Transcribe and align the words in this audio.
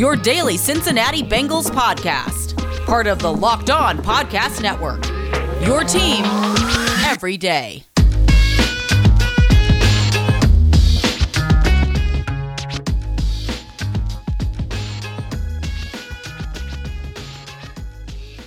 your 0.00 0.16
daily 0.16 0.56
Cincinnati 0.56 1.22
Bengals 1.22 1.70
podcast, 1.70 2.56
part 2.86 3.06
of 3.06 3.18
the 3.18 3.30
Locked 3.30 3.68
On 3.68 3.98
Podcast 3.98 4.62
Network. 4.62 5.06
Your 5.60 5.84
team 5.84 6.24
every 7.04 7.36
day. 7.36 7.89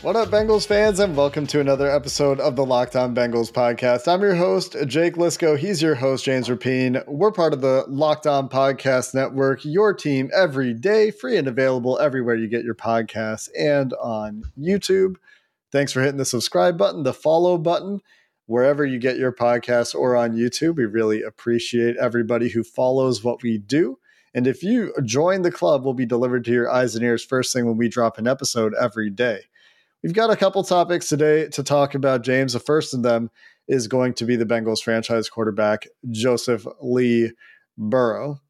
What 0.03 0.17
up, 0.17 0.27
Bengals 0.27 0.67
fans, 0.67 0.99
and 0.99 1.15
welcome 1.15 1.47
to 1.47 1.61
another 1.61 1.89
episode 1.89 2.41
of 2.41 2.57
the 2.57 2.65
Locked 2.65 2.97
On 2.97 3.15
Bengals 3.15 3.49
podcast. 3.49 4.05
I'm 4.05 4.19
your 4.19 4.35
host, 4.35 4.75
Jake 4.85 5.15
Liscow. 5.15 5.57
He's 5.57 5.81
your 5.81 5.95
host, 5.95 6.25
James 6.25 6.49
Rapien. 6.49 7.01
We're 7.07 7.31
part 7.31 7.53
of 7.53 7.61
the 7.61 7.85
Locked 7.87 8.27
On 8.27 8.49
Podcast 8.49 9.13
Network, 9.13 9.63
your 9.63 9.93
team 9.93 10.29
every 10.35 10.73
day, 10.73 11.09
free 11.09 11.37
and 11.37 11.47
available 11.47 11.97
everywhere 11.99 12.35
you 12.35 12.49
get 12.49 12.65
your 12.65 12.75
podcasts 12.75 13.47
and 13.57 13.93
on 13.93 14.43
YouTube. 14.59 15.15
Thanks 15.71 15.93
for 15.93 16.01
hitting 16.01 16.17
the 16.17 16.25
subscribe 16.25 16.77
button, 16.77 17.03
the 17.03 17.13
follow 17.13 17.57
button, 17.57 18.01
wherever 18.45 18.85
you 18.85 18.99
get 18.99 19.15
your 19.15 19.31
podcasts 19.31 19.95
or 19.95 20.17
on 20.17 20.35
YouTube. 20.35 20.75
We 20.75 20.83
really 20.83 21.21
appreciate 21.21 21.95
everybody 21.95 22.49
who 22.49 22.65
follows 22.65 23.23
what 23.23 23.41
we 23.41 23.57
do. 23.57 23.99
And 24.33 24.47
if 24.47 24.63
you 24.63 24.93
join 25.05 25.43
the 25.43 25.51
club, 25.51 25.85
we'll 25.85 25.93
be 25.93 26.05
delivered 26.05 26.43
to 26.43 26.51
your 26.51 26.69
eyes 26.69 26.93
and 26.93 27.05
ears 27.05 27.23
first 27.23 27.53
thing 27.53 27.65
when 27.65 27.77
we 27.77 27.87
drop 27.87 28.17
an 28.17 28.27
episode 28.27 28.73
every 28.77 29.09
day. 29.09 29.43
We've 30.03 30.13
got 30.13 30.31
a 30.31 30.35
couple 30.35 30.61
topics 30.65 31.07
today 31.07 31.47
to 31.47 31.63
talk 31.63 31.95
about, 31.95 32.23
James. 32.23 32.51
The 32.51 32.59
first 32.59 32.93
of 32.93 33.03
them 33.03 33.31
is 33.69 33.87
going 33.87 34.15
to 34.15 34.25
be 34.25 34.35
the 34.35 34.45
Bengals 34.45 34.83
franchise 34.83 35.29
quarterback, 35.29 35.87
Joseph 36.11 36.67
Lee 36.81 37.31
Burrow. 37.77 38.41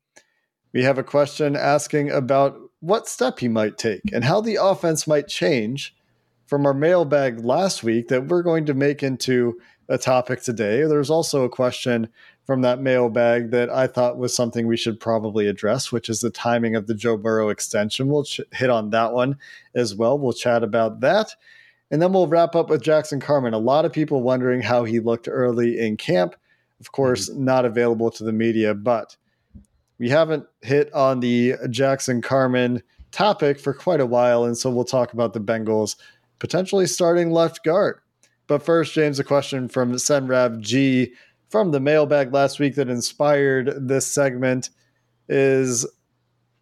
We 0.74 0.81
have 0.81 0.98
a 0.98 1.04
question 1.04 1.56
asking 1.56 2.09
about 2.09 2.58
what 2.80 3.08
step 3.08 3.38
he 3.38 3.50
might 3.50 3.78
take 3.78 4.02
and 4.12 4.24
how 4.24 4.42
the 4.42 4.56
offense 4.56 5.06
might 5.06 5.28
change 5.28 5.96
from 6.48 6.66
our 6.66 6.74
mailbag 6.74 7.46
last 7.46 7.84
week 7.84 8.08
that 8.08 8.30
we're 8.30 8.42
going 8.42 8.66
to 8.66 8.74
make 8.74 9.04
into 9.04 9.59
a 9.90 10.00
topic 10.00 10.42
today. 10.42 10.86
There's 10.86 11.12
also 11.12 11.44
a 11.44 11.50
question 11.50 12.09
from 12.45 12.61
that 12.61 12.81
mailbag 12.81 13.52
that 13.52 13.69
I 13.69 13.88
thought 13.88 14.17
was 14.17 14.36
something 14.36 14.67
we 14.67 14.77
should 14.77 14.99
probably 14.99 15.47
address, 15.47 15.91
which 15.91 16.09
is 16.09 16.19
the 16.19 16.30
timing 16.30 16.75
of 16.75 16.88
the 16.88 16.94
Joe 16.94 17.16
Burrow 17.16 17.50
extension. 17.50 18.09
We'll 18.09 18.25
ch- 18.25 18.41
hit 18.52 18.69
on 18.69 18.89
that 18.89 19.13
one 19.13 19.38
as 19.73 19.95
well. 19.95 20.19
We'll 20.19 20.33
chat 20.33 20.63
about 20.63 21.00
that. 21.00 21.35
And 21.89 22.02
then 22.02 22.11
we'll 22.11 22.27
wrap 22.27 22.55
up 22.55 22.69
with 22.69 22.81
Jackson 22.81 23.19
Carman. 23.19 23.53
A 23.53 23.59
lot 23.59 23.85
of 23.85 23.94
people 23.94 24.23
wondering 24.23 24.61
how 24.61 24.83
he 24.83 25.00
looked 25.00 25.30
early 25.31 25.80
in 25.80 25.95
camp. 25.95 26.35
Of 26.80 26.91
course, 26.91 27.30
mm-hmm. 27.30 27.45
not 27.45 27.66
available 27.66 28.11
to 28.11 28.23
the 28.23 28.33
media, 28.33 28.73
but 28.73 29.16
we 30.00 30.09
haven't 30.09 30.45
hit 30.61 30.94
on 30.94 31.22
the 31.22 31.53
Jackson 31.69 32.22
Carman 32.22 32.83
topic 33.11 33.59
for 33.59 33.73
quite 33.73 34.02
a 34.02 34.05
while. 34.05 34.44
And 34.44 34.57
so 34.57 34.69
we'll 34.69 34.83
talk 34.83 35.13
about 35.13 35.33
the 35.33 35.39
Bengals 35.39 35.95
potentially 36.39 36.88
starting 36.88 37.31
left 37.31 37.63
guard. 37.63 38.00
But 38.47 38.63
first, 38.63 38.94
James, 38.94 39.19
a 39.19 39.23
question 39.23 39.69
from 39.69 39.94
Senrav 39.94 40.59
G 40.59 41.13
from 41.53 41.69
the 41.69 41.80
mailbag 41.80 42.34
last 42.34 42.59
week 42.59 42.74
that 42.74 42.90
inspired 42.90 43.88
this 43.88 44.08
segment 44.08 44.72
is 45.30 45.86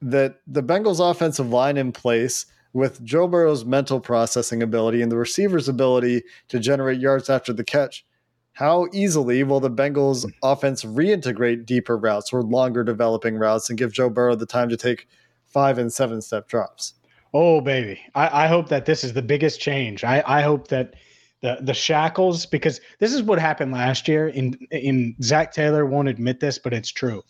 that 0.02 0.42
the 0.46 0.62
Bengals 0.62 1.00
offensive 1.00 1.48
line 1.48 1.78
in 1.78 1.94
place 1.94 2.46
with 2.74 3.02
Joe 3.02 3.26
Burrow's 3.26 3.64
mental 3.64 4.02
processing 4.02 4.62
ability 4.62 5.02
and 5.02 5.10
the 5.10 5.16
receiver's 5.16 5.70
ability 5.70 6.24
to 6.50 6.60
generate 6.60 7.00
yards 7.00 7.30
after 7.30 7.54
the 7.54 7.64
catch. 7.64 8.06
How 8.52 8.90
easily 8.92 9.44
will 9.44 9.62
the 9.62 9.72
Bengals 9.72 10.30
offense 10.44 10.84
reintegrate 10.84 11.66
deeper 11.66 11.96
routes 11.98 12.34
or 12.34 12.44
longer 12.44 12.84
developing 12.84 13.38
routes 13.38 13.70
and 13.70 13.80
give 13.80 13.94
Joe 13.94 14.10
Burrow 14.10 14.36
the 14.36 14.46
time 14.46 14.68
to 14.68 14.76
take 14.76 15.08
five 15.46 15.78
and 15.78 15.94
seven 15.94 16.22
step 16.22 16.50
drops? 16.50 16.96
Oh, 17.34 17.62
baby. 17.62 18.02
I, 18.14 18.44
I 18.44 18.48
hope 18.48 18.68
that 18.68 18.86
this 18.86 19.06
is 19.06 19.14
the 19.14 19.22
biggest 19.22 19.62
change. 19.62 20.04
I, 20.04 20.22
I 20.28 20.42
hope 20.42 20.68
that 20.68 20.96
the 21.42 21.58
the 21.62 21.74
shackles 21.74 22.46
because 22.46 22.80
this 23.00 23.14
is 23.14 23.24
what 23.24 23.40
happened 23.40 23.72
last 23.72 24.08
year. 24.08 24.30
In 24.30 24.54
in 24.72 25.16
Zac 25.22 25.52
Taylor 25.52 25.86
won't 25.86 26.08
admit 26.08 26.40
this, 26.40 26.58
but 26.58 26.74
it's 26.74 26.92
true. 26.92 27.24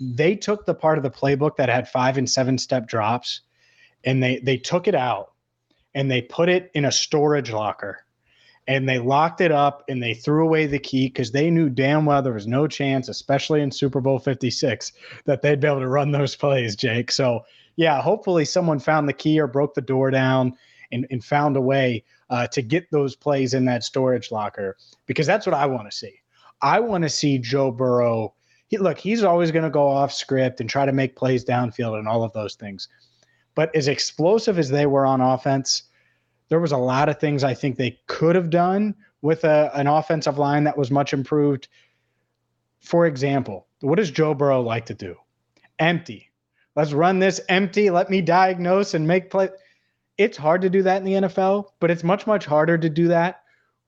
They 0.00 0.36
took 0.36 0.66
the 0.66 0.74
part 0.74 0.98
of 0.98 1.04
the 1.04 1.10
playbook 1.10 1.56
that 1.56 1.68
had 1.68 1.88
five 1.88 2.18
and 2.18 2.28
seven 2.28 2.58
step 2.58 2.86
drops, 2.86 3.40
and 4.04 4.22
they 4.22 4.38
they 4.38 4.56
took 4.56 4.88
it 4.88 4.94
out 4.94 5.32
and 5.94 6.10
they 6.10 6.22
put 6.22 6.48
it 6.48 6.70
in 6.74 6.84
a 6.84 6.92
storage 6.92 7.50
locker 7.50 8.04
and 8.66 8.88
they 8.88 8.98
locked 8.98 9.40
it 9.40 9.52
up 9.52 9.84
and 9.88 10.02
they 10.02 10.14
threw 10.14 10.44
away 10.44 10.66
the 10.66 10.78
key 10.78 11.06
because 11.06 11.30
they 11.30 11.50
knew 11.50 11.68
damn 11.68 12.06
well 12.06 12.22
there 12.22 12.32
was 12.32 12.46
no 12.46 12.66
chance, 12.66 13.08
especially 13.08 13.60
in 13.60 13.70
Super 13.70 14.00
Bowl 14.00 14.18
56, 14.18 14.92
that 15.26 15.42
they'd 15.42 15.60
be 15.60 15.68
able 15.68 15.80
to 15.80 15.88
run 15.88 16.10
those 16.10 16.34
plays, 16.34 16.74
Jake. 16.74 17.10
So, 17.10 17.44
yeah, 17.76 18.00
hopefully 18.00 18.44
someone 18.44 18.78
found 18.78 19.08
the 19.08 19.12
key 19.12 19.38
or 19.38 19.46
broke 19.46 19.74
the 19.74 19.82
door 19.82 20.10
down 20.10 20.54
and, 20.92 21.06
and 21.10 21.22
found 21.22 21.56
a 21.56 21.60
way 21.60 22.04
uh, 22.34 22.48
to 22.48 22.62
get 22.62 22.90
those 22.90 23.14
plays 23.14 23.54
in 23.54 23.64
that 23.64 23.84
storage 23.84 24.32
locker 24.32 24.76
because 25.06 25.24
that's 25.24 25.46
what 25.46 25.54
I 25.54 25.66
want 25.66 25.88
to 25.88 25.96
see. 25.96 26.14
I 26.60 26.80
want 26.80 27.02
to 27.02 27.08
see 27.08 27.38
Joe 27.38 27.70
Burrow. 27.70 28.34
He, 28.66 28.76
look, 28.76 28.98
he's 28.98 29.22
always 29.22 29.52
going 29.52 29.62
to 29.62 29.70
go 29.70 29.86
off 29.86 30.12
script 30.12 30.60
and 30.60 30.68
try 30.68 30.84
to 30.84 30.90
make 30.90 31.14
plays 31.14 31.44
downfield 31.44 31.96
and 31.96 32.08
all 32.08 32.24
of 32.24 32.32
those 32.32 32.56
things. 32.56 32.88
But 33.54 33.72
as 33.76 33.86
explosive 33.86 34.58
as 34.58 34.68
they 34.68 34.86
were 34.86 35.06
on 35.06 35.20
offense, 35.20 35.84
there 36.48 36.58
was 36.58 36.72
a 36.72 36.76
lot 36.76 37.08
of 37.08 37.20
things 37.20 37.44
I 37.44 37.54
think 37.54 37.76
they 37.76 38.00
could 38.08 38.34
have 38.34 38.50
done 38.50 38.96
with 39.22 39.44
a, 39.44 39.70
an 39.74 39.86
offensive 39.86 40.36
line 40.36 40.64
that 40.64 40.76
was 40.76 40.90
much 40.90 41.12
improved. 41.12 41.68
For 42.80 43.06
example, 43.06 43.68
what 43.80 43.94
does 43.94 44.10
Joe 44.10 44.34
Burrow 44.34 44.60
like 44.60 44.86
to 44.86 44.94
do? 44.94 45.14
Empty. 45.78 46.32
Let's 46.74 46.92
run 46.92 47.20
this 47.20 47.40
empty. 47.48 47.90
Let 47.90 48.10
me 48.10 48.20
diagnose 48.20 48.94
and 48.94 49.06
make 49.06 49.30
play 49.30 49.50
it's 50.18 50.36
hard 50.36 50.62
to 50.62 50.70
do 50.70 50.82
that 50.82 50.98
in 50.98 51.04
the 51.04 51.28
NFL, 51.28 51.66
but 51.80 51.90
it's 51.90 52.04
much, 52.04 52.26
much 52.26 52.46
harder 52.46 52.78
to 52.78 52.88
do 52.88 53.08
that 53.08 53.42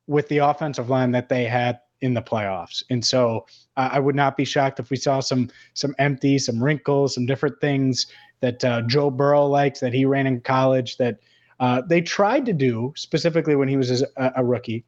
with 0.07 0.29
the 0.29 0.39
offensive 0.39 0.91
line 0.91 1.13
that 1.13 1.29
they 1.29 1.45
had 1.45 1.81
in 2.01 2.15
the 2.15 2.23
playoffs. 2.23 2.83
And 2.91 3.05
so 3.05 3.47
I 3.77 3.99
would 3.99 4.15
not 4.15 4.37
be 4.37 4.45
shocked 4.45 4.81
if 4.81 4.91
we 4.91 4.97
saw 4.97 5.21
some 5.21 5.49
some 5.75 5.95
empty, 5.99 6.39
some 6.39 6.63
wrinkles, 6.63 7.15
some 7.15 7.27
different 7.27 7.61
things 7.61 8.07
that 8.41 8.65
uh, 8.65 8.83
Joe 8.83 9.11
Burrow 9.11 9.47
likes 9.47 9.81
that 9.81 9.95
he 9.95 10.05
ran 10.05 10.27
in 10.27 10.41
college 10.41 10.99
that 10.99 11.21
uh, 11.59 11.83
they 11.89 12.03
tried 12.03 12.45
to 12.47 12.53
do 12.53 12.93
specifically 12.97 13.57
when 13.57 13.69
he 13.69 13.77
was 13.77 14.03
a, 14.03 14.33
a 14.37 14.45
rookie. 14.45 14.85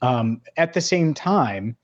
Um, 0.00 0.40
at 0.56 0.72
the 0.72 0.80
same 0.80 1.14
time, 1.14 1.76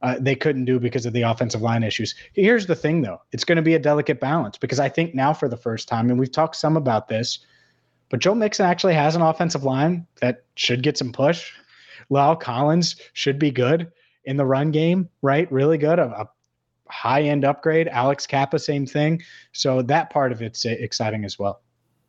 uh, 0.00 0.16
they 0.20 0.36
couldn't 0.36 0.64
do 0.64 0.78
because 0.78 1.06
of 1.06 1.12
the 1.12 1.22
offensive 1.22 1.60
line 1.60 1.82
issues. 1.82 2.14
Here's 2.34 2.66
the 2.66 2.76
thing, 2.76 3.02
though: 3.02 3.20
it's 3.32 3.44
going 3.44 3.56
to 3.56 3.62
be 3.62 3.74
a 3.74 3.80
delicate 3.80 4.20
balance 4.20 4.56
because 4.56 4.78
I 4.78 4.88
think 4.88 5.14
now, 5.14 5.32
for 5.32 5.48
the 5.48 5.56
first 5.56 5.88
time, 5.88 6.08
and 6.08 6.18
we've 6.18 6.30
talked 6.30 6.56
some 6.56 6.76
about 6.76 7.08
this 7.08 7.40
but 8.14 8.20
Joe 8.20 8.36
Mixon 8.36 8.64
actually 8.64 8.94
has 8.94 9.16
an 9.16 9.22
offensive 9.22 9.64
line 9.64 10.06
that 10.20 10.44
should 10.54 10.84
get 10.84 10.96
some 10.96 11.10
push. 11.10 11.50
La'el 12.12 12.38
Collins 12.38 12.94
should 13.12 13.40
be 13.40 13.50
good 13.50 13.90
in 14.24 14.36
the 14.36 14.46
run 14.46 14.70
game, 14.70 15.08
right? 15.20 15.50
Really 15.50 15.78
good. 15.78 15.98
A, 15.98 16.04
a 16.04 16.28
high 16.88 17.22
end 17.22 17.44
upgrade. 17.44 17.88
Alex 17.88 18.24
Cappa, 18.24 18.60
same 18.60 18.86
thing. 18.86 19.20
So 19.50 19.82
that 19.82 20.10
part 20.10 20.30
of 20.30 20.42
it's 20.42 20.64
exciting 20.64 21.24
as 21.24 21.40
well. 21.40 21.60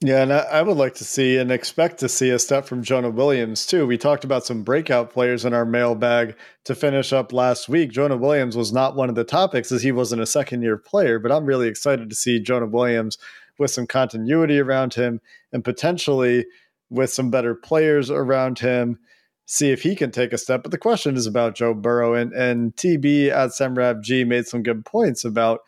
Yeah, 0.01 0.21
and 0.21 0.31
I 0.31 0.61
would 0.61 0.77
like 0.77 0.93
to 0.95 1.03
see 1.03 1.37
and 1.37 1.51
expect 1.51 1.97
to 2.01 2.09
see 2.09 2.29
a 2.29 2.37
step 2.37 2.65
from 2.65 2.83
Jonah 2.83 3.09
Williams 3.09 3.65
too. 3.65 3.87
We 3.87 3.97
talked 3.97 4.23
about 4.23 4.45
some 4.45 4.61
breakout 4.61 5.11
players 5.11 5.43
in 5.43 5.55
our 5.55 5.65
mailbag 5.65 6.35
to 6.65 6.75
finish 6.75 7.13
up 7.13 7.33
last 7.33 7.67
week. 7.67 7.89
Jonah 7.89 8.17
Williams 8.17 8.55
was 8.55 8.71
not 8.71 8.95
one 8.95 9.09
of 9.09 9.15
the 9.15 9.23
topics 9.23 9.71
as 9.71 9.81
he 9.81 9.91
wasn't 9.91 10.21
a 10.21 10.27
second 10.27 10.61
year 10.61 10.77
player, 10.77 11.17
but 11.17 11.31
I'm 11.31 11.47
really 11.47 11.67
excited 11.67 12.11
to 12.11 12.15
see 12.15 12.39
Jonah 12.39 12.67
Williams 12.67 13.17
with 13.59 13.71
some 13.71 13.87
continuity 13.87 14.59
around 14.59 14.93
him 14.93 15.21
and 15.51 15.63
potentially 15.63 16.45
with 16.89 17.09
some 17.09 17.29
better 17.29 17.55
players 17.55 18.09
around 18.09 18.59
him, 18.59 18.99
see 19.45 19.71
if 19.71 19.81
he 19.81 19.95
can 19.95 20.11
take 20.11 20.33
a 20.33 20.37
step. 20.37 20.63
But 20.63 20.71
the 20.71 20.77
question 20.77 21.15
is 21.15 21.25
about 21.25 21.55
Joe 21.55 21.73
Burrow 21.73 22.13
and, 22.13 22.33
and 22.33 22.75
TB 22.75 23.29
at 23.29 23.51
Semrav 23.51 24.01
G 24.01 24.23
made 24.23 24.47
some 24.47 24.63
good 24.63 24.85
points 24.85 25.23
about 25.23 25.61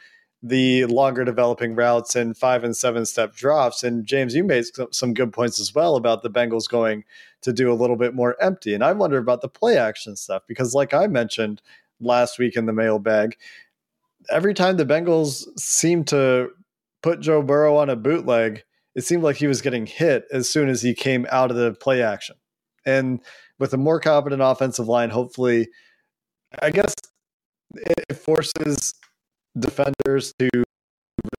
the 0.44 0.86
longer 0.86 1.25
developing 1.25 1.75
routes 1.75 2.16
and 2.16 2.38
five 2.38 2.63
and 2.63 2.75
seven 2.75 3.06
step 3.06 3.36
drops. 3.36 3.84
And 3.84 4.06
James, 4.06 4.36
you 4.36 4.44
made 4.44 4.66
some 4.92 5.13
good 5.13 5.34
points 5.34 5.60
as 5.60 5.74
well 5.74 5.95
about 5.95 6.22
the 6.22 6.30
Bengals 6.30 6.69
going 6.69 7.04
to 7.42 7.51
do 7.51 7.72
a 7.72 7.75
little 7.75 7.95
bit 7.95 8.13
more 8.13 8.36
empty. 8.42 8.74
And 8.74 8.84
I 8.84 8.94
wonder 8.94 9.18
about 9.18 9.42
the 9.42 9.50
play 9.50 9.78
action 9.78 10.16
stuff 10.16 10.44
because, 10.48 10.75
like 10.75 10.94
I 10.94 11.07
mentioned 11.07 11.62
last 12.00 12.38
week 12.38 12.56
in 12.56 12.68
the 12.68 12.74
mailbag, 12.74 13.36
every 14.30 14.54
time 14.54 14.78
the 14.78 14.86
Bengals 14.86 15.45
seem 15.60 16.04
to 16.06 16.50
put 17.01 17.19
Joe 17.19 17.41
Burrow 17.41 17.77
on 17.77 17.89
a 17.89 17.95
bootleg, 17.95 18.63
it 18.95 19.03
seemed 19.03 19.23
like 19.23 19.38
he 19.38 19.47
was 19.47 19.61
getting 19.61 19.85
hit 19.85 20.25
as 20.31 20.49
soon 20.49 20.69
as 20.69 20.81
he 20.81 20.94
came 20.94 21.27
out 21.31 21.51
of 21.51 21.57
the 21.57 21.73
play 21.73 22.01
action. 22.01 22.35
And 22.85 23.19
with 23.59 23.73
a 23.73 23.77
more 23.77 23.99
competent 23.99 24.41
offensive 24.41 24.88
line, 24.88 25.09
hopefully, 25.09 25.67
I 26.61 26.71
guess 26.71 26.94
it 27.75 28.15
forces 28.15 28.94
defenders 29.57 30.33
to 30.39 30.49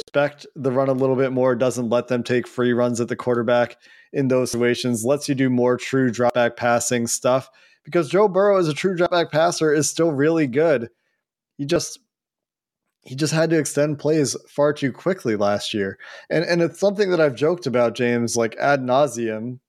respect 0.07 0.47
the 0.55 0.73
run 0.73 0.89
a 0.89 0.93
little 0.93 1.17
bit 1.17 1.33
more, 1.33 1.55
doesn't 1.55 1.89
let 1.89 2.09
them 2.09 2.23
take 2.23 2.47
free 2.47 2.73
runs 2.73 3.01
at 3.01 3.09
the 3.09 3.17
quarterback 3.17 3.77
in 4.13 4.29
those 4.29 4.51
situations, 4.51 5.05
lets 5.05 5.29
you 5.29 5.35
do 5.35 5.51
more 5.51 5.77
true 5.77 6.11
drop 6.11 6.35
back 6.35 6.57
passing 6.57 7.07
stuff 7.07 7.51
because 7.85 8.09
Joe 8.09 8.29
Burrow 8.29 8.59
as 8.59 8.69
a 8.69 8.75
true 8.75 8.97
drop 8.97 9.11
back 9.11 9.31
passer 9.31 9.73
is 9.73 9.89
still 9.89 10.13
really 10.13 10.47
good. 10.47 10.91
He 11.57 11.65
just 11.65 11.99
he 13.09 13.15
just 13.15 13.33
had 13.33 13.49
to 13.49 13.59
extend 13.59 13.99
plays 13.99 14.37
far 14.47 14.75
too 14.75 14.93
quickly 14.93 15.35
last 15.35 15.73
year. 15.73 15.99
And 16.29 16.45
and 16.45 16.61
it's 16.61 16.79
something 16.79 17.09
that 17.09 17.23
I've 17.23 17.35
joked 17.35 17.67
about, 17.67 17.95
James, 17.95 18.37
like 18.37 18.55
ad 18.57 18.83
nauseum 18.83 19.61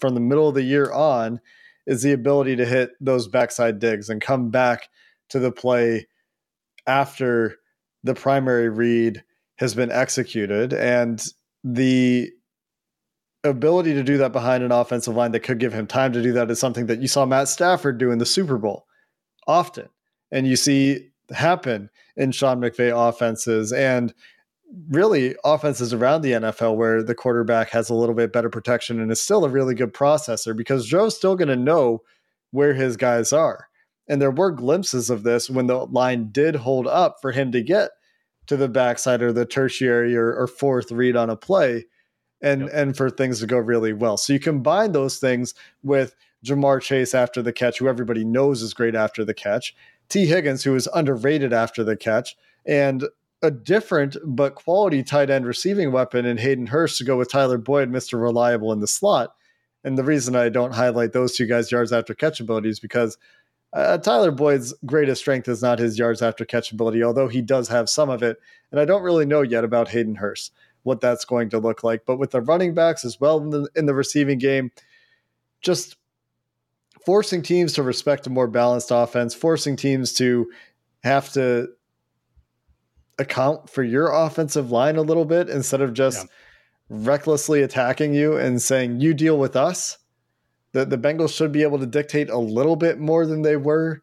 from 0.00 0.14
the 0.14 0.20
middle 0.20 0.48
of 0.48 0.54
the 0.54 0.62
year 0.62 0.90
on, 0.90 1.38
is 1.86 2.02
the 2.02 2.12
ability 2.12 2.56
to 2.56 2.64
hit 2.64 2.92
those 2.98 3.28
backside 3.28 3.80
digs 3.80 4.08
and 4.08 4.22
come 4.22 4.48
back 4.48 4.88
to 5.28 5.38
the 5.38 5.52
play 5.52 6.06
after 6.86 7.56
the 8.02 8.14
primary 8.14 8.70
read 8.70 9.22
has 9.58 9.74
been 9.74 9.92
executed. 9.92 10.72
And 10.72 11.22
the 11.62 12.30
ability 13.44 13.92
to 13.92 14.02
do 14.02 14.16
that 14.16 14.32
behind 14.32 14.64
an 14.64 14.72
offensive 14.72 15.14
line 15.14 15.32
that 15.32 15.40
could 15.40 15.60
give 15.60 15.74
him 15.74 15.86
time 15.86 16.14
to 16.14 16.22
do 16.22 16.32
that 16.32 16.50
is 16.50 16.58
something 16.58 16.86
that 16.86 17.02
you 17.02 17.08
saw 17.08 17.26
Matt 17.26 17.48
Stafford 17.48 17.98
do 17.98 18.10
in 18.10 18.16
the 18.16 18.24
Super 18.24 18.56
Bowl 18.56 18.86
often. 19.46 19.90
And 20.30 20.46
you 20.46 20.56
see 20.56 21.10
happen 21.30 21.90
in 22.16 22.32
Sean 22.32 22.60
McVay 22.60 22.92
offenses 22.94 23.72
and 23.72 24.14
really 24.90 25.34
offenses 25.44 25.92
around 25.92 26.22
the 26.22 26.32
NFL 26.32 26.76
where 26.76 27.02
the 27.02 27.14
quarterback 27.14 27.70
has 27.70 27.88
a 27.88 27.94
little 27.94 28.14
bit 28.14 28.32
better 28.32 28.50
protection 28.50 29.00
and 29.00 29.10
is 29.10 29.20
still 29.20 29.44
a 29.44 29.48
really 29.48 29.74
good 29.74 29.94
processor 29.94 30.56
because 30.56 30.86
Joe's 30.86 31.16
still 31.16 31.36
going 31.36 31.48
to 31.48 31.56
know 31.56 32.02
where 32.50 32.74
his 32.74 32.96
guys 32.96 33.32
are. 33.32 33.68
And 34.08 34.20
there 34.20 34.30
were 34.30 34.50
glimpses 34.50 35.10
of 35.10 35.22
this 35.22 35.50
when 35.50 35.66
the 35.66 35.86
line 35.86 36.30
did 36.30 36.56
hold 36.56 36.86
up 36.86 37.16
for 37.20 37.32
him 37.32 37.52
to 37.52 37.62
get 37.62 37.90
to 38.46 38.56
the 38.56 38.68
backside 38.68 39.22
or 39.22 39.32
the 39.32 39.44
tertiary 39.44 40.16
or, 40.16 40.32
or 40.32 40.46
fourth 40.46 40.92
read 40.92 41.16
on 41.16 41.30
a 41.30 41.36
play 41.36 41.86
and 42.40 42.62
yep. 42.62 42.70
and 42.72 42.96
for 42.96 43.10
things 43.10 43.40
to 43.40 43.46
go 43.46 43.58
really 43.58 43.92
well. 43.92 44.16
So 44.16 44.32
you 44.32 44.40
combine 44.40 44.92
those 44.92 45.18
things 45.18 45.54
with 45.82 46.14
Ja'Marr 46.44 46.80
Chase 46.80 47.14
after 47.14 47.42
the 47.42 47.52
catch, 47.52 47.78
who 47.78 47.88
everybody 47.88 48.24
knows 48.24 48.62
is 48.62 48.74
great 48.74 48.94
after 48.94 49.24
the 49.24 49.34
catch, 49.34 49.74
Tee 50.08 50.26
Higgins, 50.26 50.64
who 50.64 50.72
was 50.72 50.88
underrated 50.94 51.52
after 51.52 51.82
the 51.82 51.96
catch, 51.96 52.36
and 52.64 53.04
a 53.42 53.50
different 53.50 54.16
but 54.24 54.54
quality 54.54 55.02
tight 55.02 55.30
end 55.30 55.46
receiving 55.46 55.92
weapon 55.92 56.24
in 56.24 56.38
Hayden 56.38 56.66
Hurst 56.66 56.98
to 56.98 57.04
go 57.04 57.16
with 57.16 57.30
Tyler 57.30 57.58
Boyd, 57.58 57.90
Mr. 57.90 58.20
Reliable 58.20 58.72
in 58.72 58.80
the 58.80 58.86
slot. 58.86 59.34
And 59.84 59.96
the 59.96 60.04
reason 60.04 60.34
I 60.34 60.48
don't 60.48 60.74
highlight 60.74 61.12
those 61.12 61.36
two 61.36 61.46
guys' 61.46 61.70
yards 61.70 61.92
after 61.92 62.14
catch 62.14 62.40
ability 62.40 62.70
is 62.70 62.80
because 62.80 63.18
uh, 63.72 63.98
Tyler 63.98 64.30
Boyd's 64.30 64.74
greatest 64.84 65.20
strength 65.20 65.48
is 65.48 65.62
not 65.62 65.78
his 65.78 65.98
yards 65.98 66.22
after 66.22 66.44
catch 66.44 66.72
ability, 66.72 67.04
although 67.04 67.28
he 67.28 67.42
does 67.42 67.68
have 67.68 67.88
some 67.88 68.08
of 68.08 68.22
it. 68.22 68.38
And 68.72 68.80
I 68.80 68.84
don't 68.84 69.02
really 69.02 69.26
know 69.26 69.42
yet 69.42 69.64
about 69.64 69.88
Hayden 69.88 70.16
Hurst 70.16 70.52
what 70.82 71.00
that's 71.00 71.24
going 71.24 71.50
to 71.50 71.58
look 71.58 71.82
like. 71.84 72.06
But 72.06 72.16
with 72.16 72.30
the 72.30 72.40
running 72.40 72.72
backs 72.72 73.04
as 73.04 73.20
well 73.20 73.38
in 73.38 73.50
the, 73.50 73.68
in 73.74 73.86
the 73.86 73.94
receiving 73.94 74.38
game, 74.38 74.70
just 75.60 75.96
forcing 77.06 77.40
teams 77.40 77.72
to 77.74 77.84
respect 77.84 78.26
a 78.26 78.30
more 78.30 78.48
balanced 78.48 78.90
offense, 78.90 79.32
forcing 79.32 79.76
teams 79.76 80.12
to 80.12 80.50
have 81.04 81.32
to 81.32 81.68
account 83.16 83.70
for 83.70 83.84
your 83.84 84.10
offensive 84.10 84.72
line 84.72 84.96
a 84.96 85.02
little 85.02 85.24
bit 85.24 85.48
instead 85.48 85.80
of 85.80 85.94
just 85.94 86.26
yeah. 86.26 86.30
recklessly 86.90 87.62
attacking 87.62 88.12
you 88.12 88.36
and 88.36 88.60
saying, 88.60 89.00
you 89.00 89.14
deal 89.14 89.38
with 89.38 89.54
us. 89.54 89.98
The, 90.72 90.84
the 90.84 90.98
Bengals 90.98 91.34
should 91.34 91.52
be 91.52 91.62
able 91.62 91.78
to 91.78 91.86
dictate 91.86 92.28
a 92.28 92.38
little 92.38 92.76
bit 92.76 92.98
more 92.98 93.24
than 93.24 93.42
they 93.42 93.56
were 93.56 94.02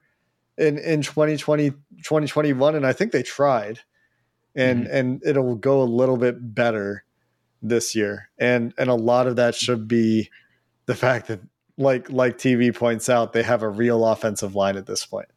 in, 0.58 0.78
in 0.80 1.02
2020, 1.02 1.72
2021. 1.72 2.74
And 2.74 2.88
I 2.88 2.94
think 2.94 3.12
they 3.12 3.22
tried 3.22 3.82
and 4.56 4.86
mm-hmm. 4.86 4.96
and 4.96 5.24
it'll 5.26 5.56
go 5.56 5.82
a 5.82 5.84
little 5.84 6.18
bit 6.18 6.56
better 6.56 7.04
this 7.62 7.96
year. 7.96 8.30
And 8.38 8.74
and 8.78 8.90
a 8.90 8.96
lot 8.96 9.28
of 9.28 9.36
that 9.36 9.56
should 9.56 9.88
be 9.88 10.30
the 10.86 10.96
fact 10.96 11.28
that 11.28 11.42
like 11.84 12.10
like 12.10 12.38
TV 12.38 12.76
points 12.76 13.10
out, 13.10 13.34
they 13.34 13.44
have 13.44 13.64
a 13.64 13.70
real 13.70 14.06
offensive 14.06 14.56
line 14.56 14.78
at 14.78 14.86
this 14.86 15.06
point. 15.06 15.28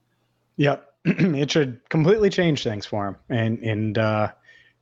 Yep. 0.56 0.86
it 1.04 1.50
should 1.50 1.80
completely 1.88 2.30
change 2.30 2.62
things 2.62 2.86
for 2.86 3.06
him. 3.06 3.16
And 3.28 3.58
and 3.58 3.98
uh 3.98 4.32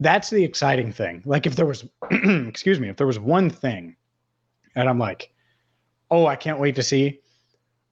that's 0.01 0.31
the 0.31 0.45
exciting 0.45 0.93
thing. 0.93 1.23
Like 1.25 1.47
if 1.47 1.57
there 1.57 1.67
was 1.67 1.85
excuse 2.11 2.79
me, 2.79 2.89
if 2.89 2.97
there 2.97 3.07
was 3.07 3.19
one 3.19 3.51
thing 3.51 3.97
and 4.77 4.89
I'm 4.89 4.99
like, 4.99 5.33
"Oh, 6.11 6.27
I 6.27 6.37
can't 6.37 6.61
wait 6.61 6.77
to 6.77 6.83
see 6.83 7.21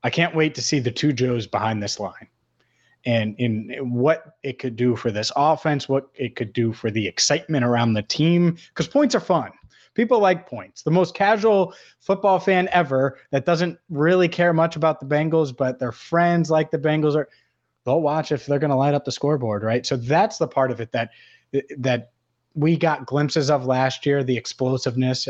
I 0.04 0.10
can't 0.10 0.34
wait 0.34 0.54
to 0.56 0.62
see 0.62 0.78
the 0.78 0.90
two 0.90 1.12
Joes 1.12 1.46
behind 1.46 1.82
this 1.82 1.98
line." 1.98 2.28
and 3.04 3.34
in 3.38 3.92
what 3.92 4.36
it 4.42 4.58
could 4.58 4.76
do 4.76 4.94
for 4.94 5.10
this 5.10 5.32
offense, 5.36 5.88
what 5.88 6.08
it 6.14 6.36
could 6.36 6.52
do 6.52 6.72
for 6.72 6.90
the 6.90 7.06
excitement 7.06 7.64
around 7.64 7.94
the 7.94 8.02
team, 8.02 8.56
because 8.68 8.86
points 8.86 9.14
are 9.14 9.20
fun. 9.20 9.50
People 9.94 10.20
like 10.20 10.48
points. 10.48 10.82
The 10.82 10.90
most 10.90 11.14
casual 11.14 11.74
football 12.00 12.38
fan 12.38 12.68
ever 12.72 13.18
that 13.30 13.44
doesn't 13.44 13.78
really 13.90 14.28
care 14.28 14.52
much 14.52 14.76
about 14.76 15.00
the 15.00 15.06
Bengals, 15.06 15.54
but 15.54 15.78
their 15.78 15.92
friends 15.92 16.50
like 16.50 16.70
the 16.70 16.78
Bengals 16.78 17.14
are 17.14 17.28
they'll 17.84 18.00
watch 18.00 18.32
if 18.32 18.46
they're 18.46 18.58
going 18.58 18.70
to 18.70 18.76
light 18.76 18.94
up 18.94 19.04
the 19.04 19.12
scoreboard, 19.12 19.62
right? 19.62 19.84
So 19.84 19.96
that's 19.96 20.38
the 20.38 20.48
part 20.48 20.70
of 20.70 20.80
it 20.80 20.92
that 20.92 21.10
that 21.78 22.12
we 22.54 22.76
got 22.76 23.06
glimpses 23.06 23.50
of 23.50 23.66
last 23.66 24.06
year, 24.06 24.22
the 24.22 24.36
explosiveness. 24.36 25.28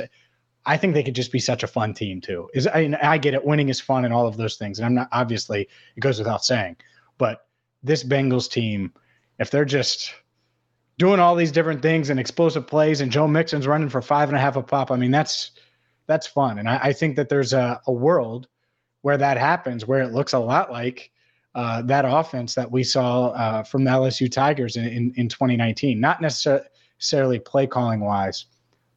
I 0.65 0.76
think 0.76 0.94
they 0.94 1.03
could 1.03 1.15
just 1.15 1.32
be 1.32 1.41
such 1.41 1.62
a 1.62 1.69
fun 1.69 1.94
team 1.94 2.20
too. 2.20 2.49
Is 2.55 2.69
I, 2.69 2.82
mean, 2.82 2.94
I 2.97 3.19
get 3.19 3.35
it, 3.35 3.44
winning 3.44 3.69
is 3.69 3.81
fun 3.81 4.05
and 4.05 4.15
all 4.15 4.26
of 4.26 4.37
those 4.37 4.56
things, 4.56 4.79
and 4.79 4.87
I'm 4.87 4.94
not 4.94 5.08
obviously 5.12 5.69
it 5.97 6.00
goes 6.00 6.19
without 6.19 6.44
saying, 6.44 6.76
but 7.19 7.47
this 7.82 8.05
Bengals 8.05 8.49
team, 8.49 8.93
if 9.38 9.50
they're 9.50 9.65
just 9.65 10.15
doing 11.02 11.19
all 11.19 11.34
these 11.34 11.50
different 11.50 11.82
things 11.82 12.10
and 12.10 12.20
explosive 12.20 12.64
plays, 12.64 13.00
and 13.00 13.10
Joe 13.10 13.26
Mixon's 13.26 13.66
running 13.66 13.88
for 13.88 14.00
five 14.00 14.28
and 14.28 14.38
a 14.38 14.40
half 14.40 14.54
a 14.54 14.62
pop, 14.62 14.93
I 14.93 14.96
mean 14.96 15.10
that's 15.10 15.50
that's 16.06 16.28
fun, 16.28 16.60
and 16.60 16.69
I, 16.69 16.78
I 16.78 16.93
think 16.93 17.16
that 17.16 17.28
there's 17.28 17.52
a, 17.52 17.81
a, 17.88 17.93
world 17.93 18.46
where 19.00 19.16
that 19.16 19.37
happens, 19.37 19.84
where 19.84 20.00
it 20.00 20.12
looks 20.12 20.32
a 20.32 20.38
lot 20.38 20.70
like 20.70 21.10
uh, 21.56 21.82
that 21.82 22.04
offense 22.06 22.54
that 22.54 22.70
we 22.70 22.84
saw 22.84 23.31
uh, 23.31 23.64
from 23.64 23.82
the 23.82 23.90
LSU 23.90 24.31
Tigers 24.31 24.76
in, 24.76 24.84
in, 24.84 25.12
in 25.16 25.28
2019. 25.28 25.99
Not 25.99 26.20
necessarily 26.20 27.40
play 27.40 27.66
calling 27.66 27.98
wise, 27.98 28.44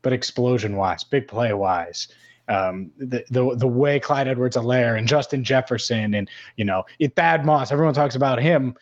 but 0.04 0.14
explosion 0.14 0.76
wise, 0.76 1.04
big 1.04 1.28
play 1.28 1.54
wise 1.54 2.08
um, 2.48 2.92
the, 2.98 3.26
the 3.30 3.56
the 3.56 3.68
way 3.68 4.00
Clyde 4.00 4.28
Edwards-Helaire 4.28 4.98
and 4.98 5.08
Justin 5.08 5.44
Jefferson 5.44 6.14
and 6.14 6.30
you 6.58 6.66
know 6.66 6.84
Thad 7.16 7.46
Moss, 7.46 7.72
everyone 7.72 7.94
talks 7.94 8.16
about 8.16 8.40
him. 8.40 8.76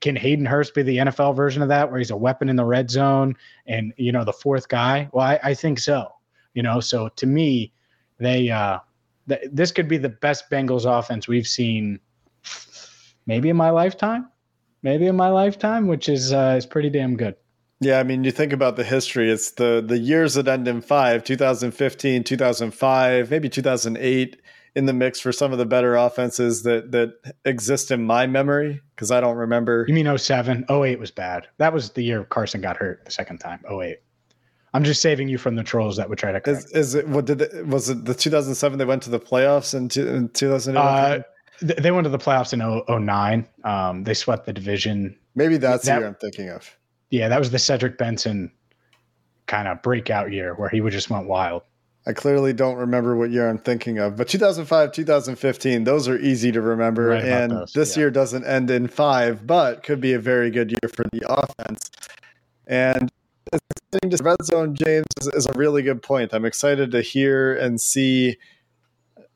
Can 0.00 0.16
Hayden 0.16 0.46
Hurst 0.46 0.74
be 0.74 0.82
the 0.82 0.98
NFL 0.98 1.36
version 1.36 1.62
of 1.62 1.68
that, 1.68 1.90
where 1.90 1.98
he's 1.98 2.10
a 2.10 2.16
weapon 2.16 2.48
in 2.48 2.56
the 2.56 2.64
red 2.64 2.90
zone 2.90 3.36
and 3.66 3.92
you 3.96 4.12
know 4.12 4.24
the 4.24 4.32
fourth 4.32 4.68
guy? 4.68 5.08
Well, 5.12 5.24
I, 5.24 5.38
I 5.42 5.54
think 5.54 5.78
so. 5.78 6.12
You 6.54 6.62
know, 6.62 6.80
so 6.80 7.08
to 7.16 7.26
me, 7.26 7.72
they 8.18 8.50
uh, 8.50 8.78
th- 9.28 9.48
this 9.52 9.70
could 9.72 9.88
be 9.88 9.98
the 9.98 10.08
best 10.08 10.50
Bengals 10.50 10.86
offense 10.86 11.28
we've 11.28 11.46
seen, 11.46 12.00
maybe 13.26 13.48
in 13.48 13.56
my 13.56 13.70
lifetime, 13.70 14.28
maybe 14.82 15.06
in 15.06 15.16
my 15.16 15.28
lifetime, 15.28 15.86
which 15.86 16.08
is 16.08 16.32
uh, 16.32 16.54
is 16.56 16.66
pretty 16.66 16.90
damn 16.90 17.16
good. 17.16 17.36
Yeah, 17.80 18.00
I 18.00 18.02
mean, 18.02 18.24
you 18.24 18.32
think 18.32 18.52
about 18.52 18.74
the 18.76 18.84
history. 18.84 19.30
It's 19.30 19.52
the 19.52 19.84
the 19.86 19.98
years 19.98 20.34
that 20.34 20.48
end 20.48 20.66
in 20.66 20.80
five, 20.80 21.22
2015, 21.24 22.24
2005, 22.24 23.30
maybe 23.30 23.48
2008 23.48 24.40
in 24.78 24.86
the 24.86 24.92
mix 24.92 25.18
for 25.18 25.32
some 25.32 25.50
of 25.50 25.58
the 25.58 25.66
better 25.66 25.96
offenses 25.96 26.62
that 26.62 26.92
that 26.92 27.34
exist 27.44 27.90
in 27.90 28.04
my 28.04 28.28
memory 28.28 28.80
because 28.94 29.10
I 29.10 29.20
don't 29.20 29.36
remember. 29.36 29.84
You 29.88 29.94
mean 29.94 30.16
07? 30.16 30.66
08 30.70 31.00
was 31.00 31.10
bad. 31.10 31.48
That 31.58 31.72
was 31.72 31.90
the 31.90 32.02
year 32.02 32.22
Carson 32.22 32.60
got 32.60 32.76
hurt 32.76 33.04
the 33.04 33.10
second 33.10 33.38
time. 33.38 33.60
08. 33.68 33.98
I'm 34.72 34.84
just 34.84 35.02
saving 35.02 35.28
you 35.28 35.36
from 35.36 35.56
the 35.56 35.64
trolls 35.64 35.96
that 35.96 36.08
would 36.08 36.18
try 36.18 36.30
to. 36.30 36.40
Is, 36.48 36.66
is 36.66 36.94
it 36.94 37.08
what 37.08 37.24
did 37.24 37.42
it, 37.42 37.66
was 37.66 37.88
it 37.90 38.04
the 38.04 38.14
2007 38.14 38.78
they 38.78 38.84
went 38.84 39.02
to 39.02 39.10
the 39.10 39.18
playoffs 39.18 39.74
in, 39.74 39.84
in 40.06 40.28
2008? 40.28 40.80
Uh, 40.80 41.22
they 41.60 41.90
went 41.90 42.04
to 42.04 42.10
the 42.10 42.18
playoffs 42.18 42.52
in 42.52 43.04
09. 43.04 43.48
Um, 43.64 44.04
they 44.04 44.14
swept 44.14 44.46
the 44.46 44.52
division. 44.52 45.18
Maybe 45.34 45.56
that's 45.56 45.86
that, 45.86 45.94
the 45.94 46.00
year 46.00 46.08
I'm 46.08 46.14
thinking 46.14 46.50
of. 46.50 46.78
Yeah, 47.10 47.28
that 47.28 47.40
was 47.40 47.50
the 47.50 47.58
Cedric 47.58 47.98
Benson 47.98 48.52
kind 49.46 49.66
of 49.66 49.82
breakout 49.82 50.30
year 50.30 50.54
where 50.54 50.68
he 50.68 50.80
would 50.80 50.92
just 50.92 51.10
went 51.10 51.26
wild. 51.26 51.62
I 52.06 52.12
clearly 52.12 52.52
don't 52.52 52.76
remember 52.76 53.16
what 53.16 53.30
year 53.30 53.48
I'm 53.48 53.58
thinking 53.58 53.98
of, 53.98 54.16
but 54.16 54.28
2005, 54.28 54.92
2015, 54.92 55.84
those 55.84 56.08
are 56.08 56.18
easy 56.18 56.50
to 56.52 56.60
remember. 56.60 57.08
Right 57.08 57.24
and 57.24 57.52
those, 57.52 57.72
this 57.72 57.96
yeah. 57.96 58.02
year 58.02 58.10
doesn't 58.10 58.44
end 58.44 58.70
in 58.70 58.88
five, 58.88 59.46
but 59.46 59.82
could 59.82 60.00
be 60.00 60.14
a 60.14 60.18
very 60.18 60.50
good 60.50 60.70
year 60.70 60.88
for 60.88 61.04
the 61.12 61.22
offense. 61.28 61.90
And 62.66 63.10
to 63.52 64.22
red 64.22 64.44
zone, 64.44 64.74
James, 64.74 65.06
is, 65.20 65.26
is, 65.28 65.46
a 65.46 65.52
really 65.52 65.82
good 65.82 66.02
point. 66.02 66.32
I'm 66.32 66.44
excited 66.44 66.90
to 66.92 67.00
hear 67.00 67.54
and 67.54 67.80
see, 67.80 68.36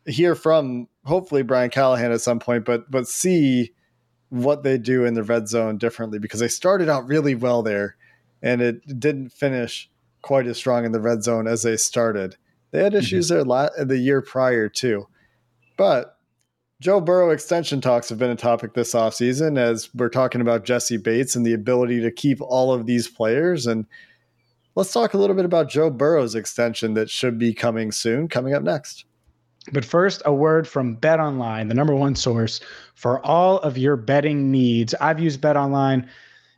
hear 0.07 0.35
from 0.35 0.89
hopefully 1.05 1.43
Brian 1.43 1.71
Callahan 1.71 2.13
at 2.13 2.21
some 2.21 2.39
point, 2.39 2.65
but 2.65 2.91
but 2.91 3.09
see 3.09 3.73
what 4.29 4.63
they 4.63 4.79
do 4.79 5.05
in 5.05 5.15
the 5.15 5.23
red 5.23 5.47
zone 5.49 5.77
differently 5.77 6.19
because 6.19 6.41
they 6.41 6.49
started 6.49 6.89
out 6.89 7.07
really 7.07 7.35
well 7.35 7.63
there 7.63 7.97
and 8.43 8.63
it 8.63 8.99
didn't 8.99 9.29
finish 9.29 9.91
quite 10.23 10.47
as 10.47 10.57
strong 10.57 10.87
in 10.87 10.93
the 10.93 11.01
red 11.01 11.23
zone 11.23 11.47
as 11.47 11.63
they 11.63 11.77
started. 11.77 12.37
They 12.73 12.83
had 12.83 12.95
issues 12.95 13.27
mm-hmm. 13.27 13.35
there 13.35 13.45
la- 13.45 13.85
the 13.85 13.99
year 13.99 14.21
prior 14.21 14.69
too. 14.69 15.07
But 15.77 16.19
Joe 16.81 17.01
Burrow 17.01 17.31
extension 17.31 17.81
talks 17.81 18.09
have 18.09 18.19
been 18.19 18.31
a 18.31 18.37
topic 18.37 18.75
this 18.75 18.93
offseason 18.93 19.57
as 19.57 19.89
we're 19.95 20.09
talking 20.09 20.41
about 20.41 20.65
Jessie 20.65 20.97
Bates 20.97 21.37
and 21.37 21.47
the 21.47 21.53
ability 21.53 22.01
to 22.01 22.11
keep 22.11 22.41
all 22.41 22.73
of 22.73 22.87
these 22.87 23.07
players. 23.07 23.69
And 23.69 23.87
let's 24.75 24.93
talk 24.93 25.15
a 25.15 25.19
little 25.19 25.37
bit 25.37 25.45
about 25.45 25.71
Joe 25.71 25.91
Burrow's 25.91 26.35
extension 26.35 26.95
that 26.95 27.09
should 27.09 27.39
be 27.39 27.55
coming 27.55 27.93
soon, 27.93 28.27
coming 28.27 28.53
up 28.53 28.65
next. 28.65 29.05
But 29.71 29.85
first, 29.85 30.23
a 30.25 30.35
word 30.35 30.67
from 30.67 30.97
Bet 30.97 31.21
Online, 31.21 31.69
the 31.69 31.75
number 31.75 31.95
one 31.95 32.17
source 32.17 32.61
for 32.97 33.25
all 33.25 33.59
of 33.61 33.79
your 33.79 33.97
betting 33.97 34.51
needs. 34.51 34.93
I've 34.95 35.21
used 35.21 35.41
Bet 35.41 35.57
Online. 35.57 36.09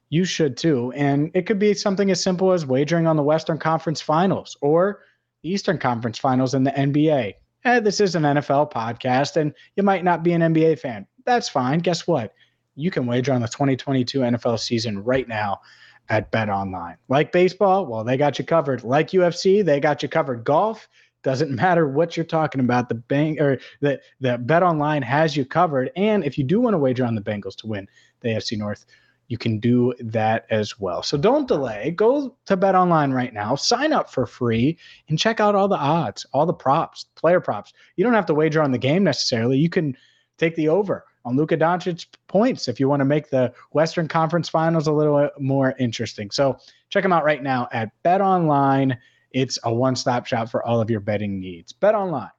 You 0.09 0.25
should 0.25 0.57
too. 0.57 0.91
And 0.97 1.31
it 1.35 1.43
could 1.45 1.59
be 1.59 1.75
something 1.75 2.11
as 2.11 2.23
simple 2.23 2.53
as 2.53 2.65
wagering 2.65 3.07
on 3.07 3.17
the 3.17 3.23
Western 3.23 3.59
Conference 3.59 4.01
Finals 4.01 4.57
or 4.63 5.01
Eastern 5.45 5.79
Conference 5.79 6.19
Finals 6.19 6.55
in 6.55 6.65
the 6.65 6.73
NBA. 6.73 7.35
Eh, 7.65 7.81
this 7.81 8.01
is 8.01 8.15
an 8.15 8.25
NFL 8.25 8.73
podcast, 8.73 9.37
and 9.37 9.55
you 9.77 9.83
might 9.83 10.05
not 10.05 10.23
be 10.23 10.33
an 10.33 10.43
NBA 10.43 10.79
fan. 10.79 11.07
That's 11.25 11.49
fine. 11.49 11.79
Guess 11.79 12.07
what? 12.07 12.33
You 12.75 12.91
can 12.91 13.07
wager 13.07 13.33
on 13.33 13.41
the 13.41 13.49
2022 13.49 14.21
NFL 14.21 14.59
season 14.59 15.03
right 15.03 15.29
now 15.29 15.61
at 16.09 16.31
Bet 16.31 16.51
Online. 16.51 16.97
Like 17.09 17.33
baseball, 17.33 17.87
well, 17.87 18.05
they 18.05 18.17
got 18.17 18.39
you 18.39 18.45
covered. 18.45 18.85
Like 18.85 19.11
UFC, 19.11 19.65
they 19.65 19.81
got 19.81 20.03
you 20.03 20.09
covered. 20.09 20.45
Golf, 20.45 20.89
doesn't 21.23 21.51
matter 21.55 21.89
what 21.89 22.17
you're 22.17 22.25
talking 22.25 22.61
about. 22.61 22.89
The 22.89 22.97
bank 22.97 23.41
or 23.41 23.59
the 23.81 24.01
the 24.21 24.39
Bet 24.39 24.63
Online 24.63 25.03
has 25.03 25.37
you 25.37 25.45
covered. 25.45 25.91
And 25.97 26.25
if 26.25 26.37
you 26.37 26.45
do 26.45 26.61
want 26.61 26.75
to 26.75 26.79
wager 26.79 27.05
on 27.05 27.15
the 27.15 27.23
Bengals 27.23 27.57
to 27.57 27.67
win 27.67 27.89
the 28.21 28.31
AFC 28.31 28.59
North, 28.59 28.85
you 29.29 29.39
can 29.39 29.59
do 29.59 29.95
that 30.01 30.47
as 30.51 30.79
well. 30.79 31.03
So 31.03 31.17
don't 31.17 31.49
delay. 31.49 31.91
Go 31.93 32.37
to 32.47 32.57
Bet 32.57 32.75
Online 32.75 33.13
right 33.13 33.33
now. 33.33 33.55
Sign 33.55 33.93
up 33.93 34.11
for 34.11 34.27
free 34.27 34.79
and 35.09 35.19
check 35.19 35.41
out 35.41 35.55
all 35.55 35.69
the 35.69 35.77
odds, 35.77 36.27
all 36.33 36.47
the 36.47 36.53
props, 36.53 37.07
player 37.15 37.41
props. 37.41 37.73
You 37.97 38.05
don't 38.05 38.15
have 38.15 38.27
to 38.27 38.35
wager 38.35 38.63
on 38.63 38.73
the 38.73 38.79
game 38.79 39.05
necessarily. 39.05 39.59
You 39.59 39.71
can 39.71 39.97
take 40.37 40.55
the 40.57 40.69
over 40.69 41.05
on 41.25 41.37
Luka 41.37 41.57
Doncic 41.57 42.07
points 42.29 42.69
if 42.69 42.79
you 42.79 42.89
want 42.89 43.01
to 43.01 43.07
make 43.07 43.31
the 43.31 43.53
Western 43.73 44.09
Conference 44.09 44.49
Finals 44.49 44.87
a 44.87 44.93
little 44.93 45.31
more 45.39 45.75
interesting. 45.79 46.31
So 46.31 46.59
check 46.91 47.03
them 47.03 47.13
out 47.13 47.25
right 47.25 47.43
now 47.43 47.69
at 47.73 47.91
Bet 48.03 48.21
Online 48.21 48.99
it's 49.35 49.59
a 49.65 49.75
one 49.75 49.97
stop 49.97 50.25
shop 50.25 50.49
for 50.49 50.65
all 50.65 50.81
of 50.81 50.89
your 50.89 51.01
betting 51.01 51.41
needs. 51.41 51.73
Bet 51.73 51.95
online, 51.95 52.31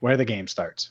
where 0.00 0.16
the 0.16 0.24
game 0.24 0.48
starts. 0.48 0.90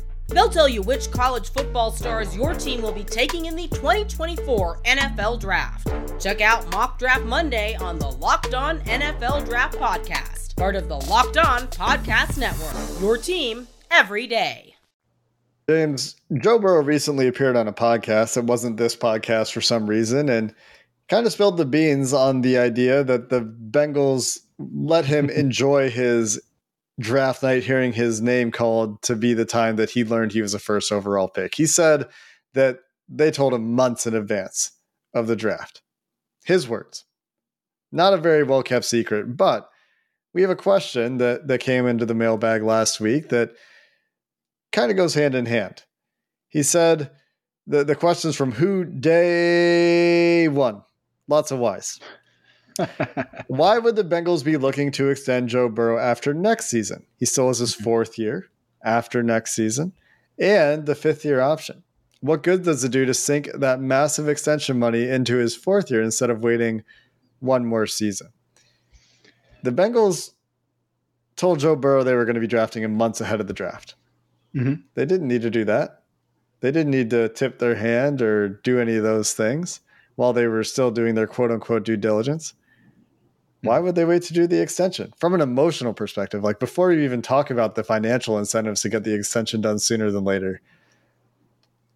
They'll 0.31 0.49
tell 0.49 0.69
you 0.69 0.81
which 0.81 1.11
college 1.11 1.51
football 1.51 1.91
stars 1.91 2.35
your 2.35 2.53
team 2.53 2.81
will 2.81 2.93
be 2.93 3.03
taking 3.03 3.47
in 3.47 3.55
the 3.55 3.67
2024 3.67 4.79
NFL 4.83 5.39
Draft. 5.39 5.91
Check 6.19 6.39
out 6.39 6.71
Mock 6.71 6.97
Draft 6.97 7.25
Monday 7.25 7.75
on 7.75 7.99
the 7.99 8.09
Locked 8.09 8.53
On 8.53 8.79
NFL 8.81 9.45
Draft 9.45 9.77
Podcast, 9.77 10.55
part 10.55 10.75
of 10.75 10.87
the 10.87 10.97
Locked 10.97 11.37
On 11.37 11.67
Podcast 11.67 12.37
Network. 12.37 13.01
Your 13.01 13.17
team 13.17 13.67
every 13.89 14.25
day. 14.25 14.75
James, 15.69 16.15
Joe 16.41 16.59
Burrow 16.59 16.81
recently 16.83 17.27
appeared 17.27 17.55
on 17.55 17.67
a 17.67 17.73
podcast 17.73 18.35
that 18.35 18.45
wasn't 18.45 18.77
this 18.77 18.95
podcast 18.95 19.51
for 19.51 19.61
some 19.61 19.85
reason 19.87 20.29
and 20.29 20.53
kind 21.09 21.25
of 21.25 21.33
spilled 21.33 21.57
the 21.57 21.65
beans 21.65 22.13
on 22.13 22.41
the 22.41 22.57
idea 22.57 23.03
that 23.03 23.29
the 23.29 23.41
Bengals 23.41 24.39
let 24.59 25.05
him 25.05 25.29
enjoy 25.29 25.89
his 25.89 26.39
draft 26.99 27.43
night 27.43 27.63
hearing 27.63 27.93
his 27.93 28.21
name 28.21 28.51
called 28.51 29.01
to 29.03 29.15
be 29.15 29.33
the 29.33 29.45
time 29.45 29.75
that 29.77 29.91
he 29.91 30.03
learned 30.03 30.31
he 30.31 30.41
was 30.41 30.53
a 30.53 30.59
first 30.59 30.91
overall 30.91 31.27
pick. 31.27 31.55
He 31.55 31.65
said 31.65 32.07
that 32.53 32.79
they 33.09 33.31
told 33.31 33.53
him 33.53 33.73
months 33.73 34.05
in 34.05 34.13
advance 34.13 34.71
of 35.13 35.27
the 35.27 35.35
draft. 35.35 35.81
His 36.45 36.67
words. 36.67 37.05
Not 37.91 38.13
a 38.13 38.17
very 38.17 38.43
well 38.43 38.63
kept 38.63 38.85
secret, 38.85 39.35
but 39.35 39.69
we 40.33 40.41
have 40.41 40.51
a 40.51 40.55
question 40.55 41.17
that, 41.17 41.47
that 41.47 41.59
came 41.59 41.85
into 41.85 42.05
the 42.05 42.13
mailbag 42.13 42.63
last 42.63 42.99
week 42.99 43.29
that 43.29 43.51
kind 44.71 44.89
of 44.89 44.97
goes 44.97 45.13
hand 45.13 45.35
in 45.35 45.45
hand. 45.45 45.83
He 46.47 46.63
said 46.63 47.11
the, 47.67 47.83
the 47.83 47.95
questions 47.95 48.35
from 48.35 48.53
who 48.53 48.85
day 48.85 50.47
one. 50.47 50.83
Lots 51.27 51.51
of 51.51 51.59
whys. 51.59 51.99
Why 53.47 53.77
would 53.77 53.95
the 53.95 54.03
Bengals 54.03 54.43
be 54.43 54.57
looking 54.57 54.91
to 54.93 55.09
extend 55.09 55.49
Joe 55.49 55.69
Burrow 55.69 55.99
after 55.99 56.33
next 56.33 56.67
season? 56.67 57.05
He 57.17 57.25
still 57.25 57.47
has 57.47 57.59
his 57.59 57.73
mm-hmm. 57.73 57.83
fourth 57.83 58.17
year 58.17 58.49
after 58.83 59.21
next 59.21 59.53
season 59.53 59.93
and 60.39 60.85
the 60.85 60.95
fifth 60.95 61.23
year 61.23 61.41
option. 61.41 61.83
What 62.21 62.43
good 62.43 62.63
does 62.63 62.83
it 62.83 62.91
do 62.91 63.05
to 63.05 63.13
sink 63.13 63.49
that 63.53 63.79
massive 63.79 64.29
extension 64.29 64.77
money 64.77 65.07
into 65.07 65.37
his 65.37 65.55
fourth 65.55 65.89
year 65.89 66.03
instead 66.03 66.29
of 66.29 66.43
waiting 66.43 66.83
one 67.39 67.65
more 67.65 67.87
season? 67.87 68.29
The 69.63 69.71
Bengals 69.71 70.31
told 71.35 71.59
Joe 71.59 71.75
Burrow 71.75 72.03
they 72.03 72.15
were 72.15 72.25
going 72.25 72.35
to 72.35 72.41
be 72.41 72.47
drafting 72.47 72.83
him 72.83 72.95
months 72.95 73.21
ahead 73.21 73.39
of 73.39 73.47
the 73.47 73.53
draft. 73.53 73.95
Mm-hmm. 74.55 74.81
They 74.93 75.05
didn't 75.05 75.27
need 75.27 75.41
to 75.41 75.49
do 75.49 75.65
that. 75.65 76.03
They 76.59 76.71
didn't 76.71 76.91
need 76.91 77.09
to 77.09 77.29
tip 77.29 77.57
their 77.57 77.75
hand 77.75 78.21
or 78.21 78.49
do 78.49 78.79
any 78.79 78.95
of 78.95 79.03
those 79.03 79.33
things 79.33 79.79
while 80.15 80.33
they 80.33 80.45
were 80.45 80.63
still 80.63 80.91
doing 80.91 81.15
their 81.15 81.27
quote 81.27 81.49
unquote 81.49 81.83
due 81.83 81.97
diligence 81.97 82.53
why 83.63 83.79
would 83.79 83.95
they 83.95 84.05
wait 84.05 84.23
to 84.23 84.33
do 84.33 84.47
the 84.47 84.61
extension? 84.61 85.13
From 85.17 85.33
an 85.33 85.41
emotional 85.41 85.93
perspective 85.93 86.43
like 86.43 86.59
before 86.59 86.91
you 86.91 87.01
even 87.01 87.21
talk 87.21 87.49
about 87.49 87.75
the 87.75 87.83
financial 87.83 88.37
incentives 88.37 88.81
to 88.81 88.89
get 88.89 89.03
the 89.03 89.13
extension 89.13 89.61
done 89.61 89.79
sooner 89.79 90.09
than 90.11 90.23
later. 90.23 90.61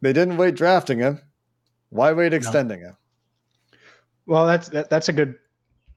They 0.01 0.13
didn't 0.13 0.37
wait 0.37 0.55
drafting 0.55 0.99
him. 0.99 1.21
Why 1.89 2.13
wait 2.13 2.33
extending 2.33 2.81
no. 2.81 2.89
him? 2.89 2.97
Well 4.27 4.45
that's 4.45 4.69
that, 4.69 4.89
that's 4.89 5.09
a 5.09 5.13
good 5.13 5.35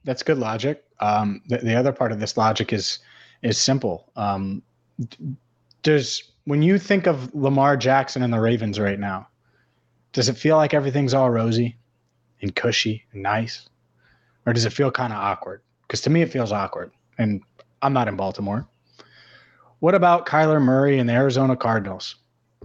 that's 0.05 0.23
good 0.23 0.39
logic. 0.39 0.85
Um, 1.01 1.43
the, 1.49 1.59
the, 1.59 1.75
other 1.75 1.93
part 1.93 2.13
of 2.13 2.21
this 2.21 2.37
logic 2.37 2.73
is 2.73 2.99
is 3.43 3.59
simple. 3.59 4.11
Um, 4.17 4.63
does 5.83 6.23
when 6.45 6.63
you 6.63 6.79
think 6.79 7.07
of 7.07 7.33
lamar 7.35 7.77
jackson 7.77 8.23
and 8.23 8.33
the 8.33 8.41
ravens 8.41 8.81
right 8.81 8.99
now 8.99 9.29
does 10.13 10.29
it 10.29 10.37
feel 10.37 10.57
like 10.57 10.75
everything's 10.75 11.15
all 11.15 11.31
rosy 11.31 11.77
and 12.43 12.57
cushy 12.57 13.05
and 13.13 13.23
nice 13.23 13.69
or 14.47 14.53
does 14.53 14.65
it 14.65 14.73
feel 14.73 14.91
kind 14.91 15.13
of 15.13 15.19
awkward? 15.19 15.63
Because 15.83 16.01
to 16.03 16.11
me, 16.11 16.23
it 16.23 16.33
feels 16.33 16.53
awkward, 16.53 16.91
and 17.19 17.43
I'm 17.83 17.93
not 17.93 18.09
in 18.09 18.17
Baltimore. 18.17 18.67
What 19.81 19.95
about 19.95 20.27
Kyler 20.27 20.61
Murray 20.61 20.99
and 20.99 21.09
the 21.09 21.13
Arizona 21.15 21.57
Cardinals? 21.57 22.17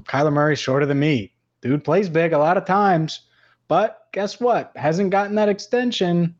Kyler 0.03 0.33
Murray's 0.33 0.59
shorter 0.59 0.85
than 0.85 0.99
me. 0.99 1.33
Dude 1.61 1.83
plays 1.83 2.09
big 2.09 2.33
a 2.33 2.37
lot 2.37 2.57
of 2.57 2.65
times, 2.65 3.21
but 3.67 4.07
guess 4.11 4.39
what? 4.39 4.71
Hasn't 4.75 5.11
gotten 5.11 5.35
that 5.35 5.49
extension. 5.49 6.35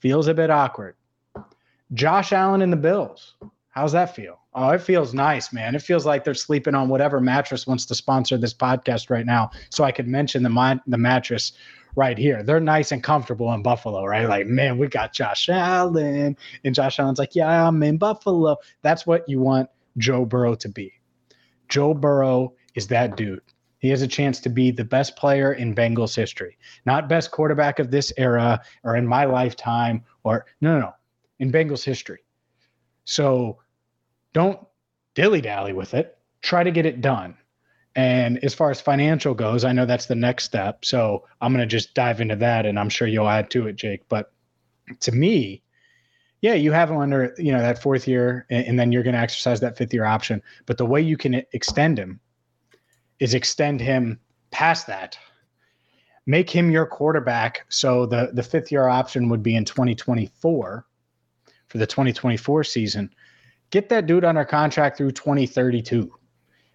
Feels 0.00 0.28
a 0.28 0.34
bit 0.34 0.50
awkward. 0.50 0.96
Josh 1.92 2.32
Allen 2.32 2.62
and 2.62 2.72
the 2.72 2.76
Bills. 2.76 3.34
How's 3.70 3.92
that 3.92 4.14
feel? 4.14 4.39
Oh, 4.52 4.70
it 4.70 4.82
feels 4.82 5.14
nice, 5.14 5.52
man. 5.52 5.74
It 5.76 5.82
feels 5.82 6.04
like 6.04 6.24
they're 6.24 6.34
sleeping 6.34 6.74
on 6.74 6.88
whatever 6.88 7.20
mattress 7.20 7.66
wants 7.66 7.86
to 7.86 7.94
sponsor 7.94 8.36
this 8.36 8.54
podcast 8.54 9.08
right 9.08 9.26
now, 9.26 9.50
so 9.70 9.84
I 9.84 9.92
could 9.92 10.08
mention 10.08 10.42
the 10.42 10.80
the 10.86 10.98
mattress 10.98 11.52
right 11.96 12.18
here. 12.18 12.42
They're 12.42 12.60
nice 12.60 12.92
and 12.92 13.02
comfortable 13.02 13.52
in 13.52 13.62
Buffalo, 13.62 14.04
right? 14.04 14.28
Like, 14.28 14.46
man, 14.46 14.78
we 14.78 14.88
got 14.88 15.12
Josh 15.12 15.48
Allen. 15.48 16.36
And 16.64 16.74
Josh 16.74 16.98
Allen's 16.98 17.18
like, 17.18 17.34
yeah, 17.34 17.66
I'm 17.66 17.82
in 17.82 17.98
Buffalo. 17.98 18.56
That's 18.82 19.06
what 19.06 19.28
you 19.28 19.40
want 19.40 19.68
Joe 19.98 20.24
Burrow 20.24 20.54
to 20.56 20.68
be. 20.68 20.92
Joe 21.68 21.94
Burrow 21.94 22.54
is 22.74 22.86
that 22.88 23.16
dude. 23.16 23.42
He 23.78 23.88
has 23.88 24.02
a 24.02 24.08
chance 24.08 24.40
to 24.40 24.50
be 24.50 24.70
the 24.70 24.84
best 24.84 25.16
player 25.16 25.54
in 25.54 25.74
Bengals 25.74 26.14
history, 26.14 26.58
not 26.84 27.08
best 27.08 27.30
quarterback 27.30 27.78
of 27.78 27.90
this 27.90 28.12
era 28.18 28.60
or 28.84 28.96
in 28.96 29.06
my 29.06 29.24
lifetime 29.24 30.04
or 30.22 30.44
no, 30.60 30.74
no, 30.74 30.80
no, 30.80 30.92
in 31.38 31.50
Bengals 31.50 31.82
history. 31.82 32.20
So 33.04 33.58
don't 34.32 34.58
dilly 35.14 35.40
dally 35.40 35.72
with 35.72 35.94
it. 35.94 36.18
Try 36.42 36.62
to 36.64 36.70
get 36.70 36.86
it 36.86 37.00
done. 37.00 37.36
And 37.96 38.42
as 38.44 38.54
far 38.54 38.70
as 38.70 38.80
financial 38.80 39.34
goes, 39.34 39.64
I 39.64 39.72
know 39.72 39.84
that's 39.84 40.06
the 40.06 40.14
next 40.14 40.44
step. 40.44 40.84
So 40.84 41.26
I'm 41.40 41.52
going 41.52 41.60
to 41.60 41.66
just 41.66 41.94
dive 41.94 42.20
into 42.20 42.36
that 42.36 42.64
and 42.64 42.78
I'm 42.78 42.88
sure 42.88 43.08
you'll 43.08 43.28
add 43.28 43.50
to 43.50 43.66
it, 43.66 43.76
Jake. 43.76 44.08
But 44.08 44.32
to 45.00 45.12
me, 45.12 45.62
yeah, 46.40 46.54
you 46.54 46.72
have 46.72 46.90
him 46.90 46.98
under, 46.98 47.34
you 47.36 47.52
know, 47.52 47.60
that 47.60 47.82
fourth 47.82 48.06
year 48.06 48.46
and, 48.48 48.66
and 48.66 48.78
then 48.78 48.92
you're 48.92 49.02
going 49.02 49.14
to 49.14 49.20
exercise 49.20 49.60
that 49.60 49.76
fifth 49.76 49.92
year 49.92 50.04
option. 50.04 50.40
But 50.66 50.78
the 50.78 50.86
way 50.86 51.00
you 51.00 51.16
can 51.16 51.42
extend 51.52 51.98
him 51.98 52.20
is 53.18 53.34
extend 53.34 53.80
him 53.80 54.20
past 54.50 54.86
that. 54.86 55.18
Make 56.26 56.48
him 56.48 56.70
your 56.70 56.86
quarterback. 56.86 57.66
So 57.68 58.06
the, 58.06 58.30
the 58.32 58.42
fifth 58.42 58.70
year 58.70 58.86
option 58.86 59.28
would 59.30 59.42
be 59.42 59.56
in 59.56 59.64
2024 59.64 60.86
for 61.68 61.78
the 61.78 61.86
2024 61.86 62.64
season. 62.64 63.10
Get 63.70 63.88
that 63.90 64.06
dude 64.06 64.24
under 64.24 64.44
contract 64.44 64.96
through 64.96 65.12
2032 65.12 66.12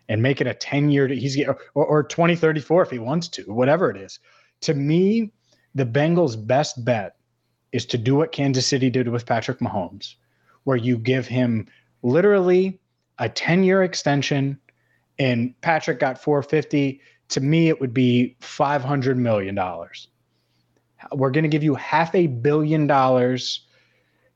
and 0.08 0.22
make 0.22 0.40
it 0.40 0.48
a 0.48 0.54
10 0.54 0.90
year 0.90 1.08
he's 1.08 1.38
or, 1.46 1.58
or 1.74 2.04
2034 2.04 2.84
if 2.84 2.90
he 2.92 3.00
wants 3.00 3.28
to 3.28 3.42
whatever 3.52 3.90
it 3.90 3.98
is 3.98 4.20
to 4.62 4.74
me 4.74 5.32
the 5.75 5.86
Bengals' 5.86 6.36
best 6.48 6.84
bet 6.86 7.18
is 7.74 7.86
to 7.88 7.98
do 7.98 8.16
what 8.16 8.32
Kansas 8.32 8.66
City 8.66 8.90
did 8.90 9.10
with 9.10 9.25
Patrick 9.25 9.60
Mahomes, 9.60 10.16
where 10.64 10.78
you 10.78 10.98
give 10.98 11.28
him 11.28 11.68
literally 12.02 12.80
a 13.20 13.28
10 13.28 13.64
year 13.64 13.84
extension 13.84 14.58
and 15.20 15.54
Patrick 15.62 16.00
got 16.00 16.22
450. 16.22 17.02
To 17.30 17.42
me, 17.42 17.68
it 17.70 17.82
would 17.82 17.94
be 17.94 18.36
$500 18.42 19.18
million. 19.18 19.58
We're 21.12 21.32
going 21.32 21.44
to 21.44 21.50
give 21.50 21.64
you 21.64 21.75
half 21.75 22.16
a 22.16 22.28
billion 22.28 22.88
dollars 22.88 23.66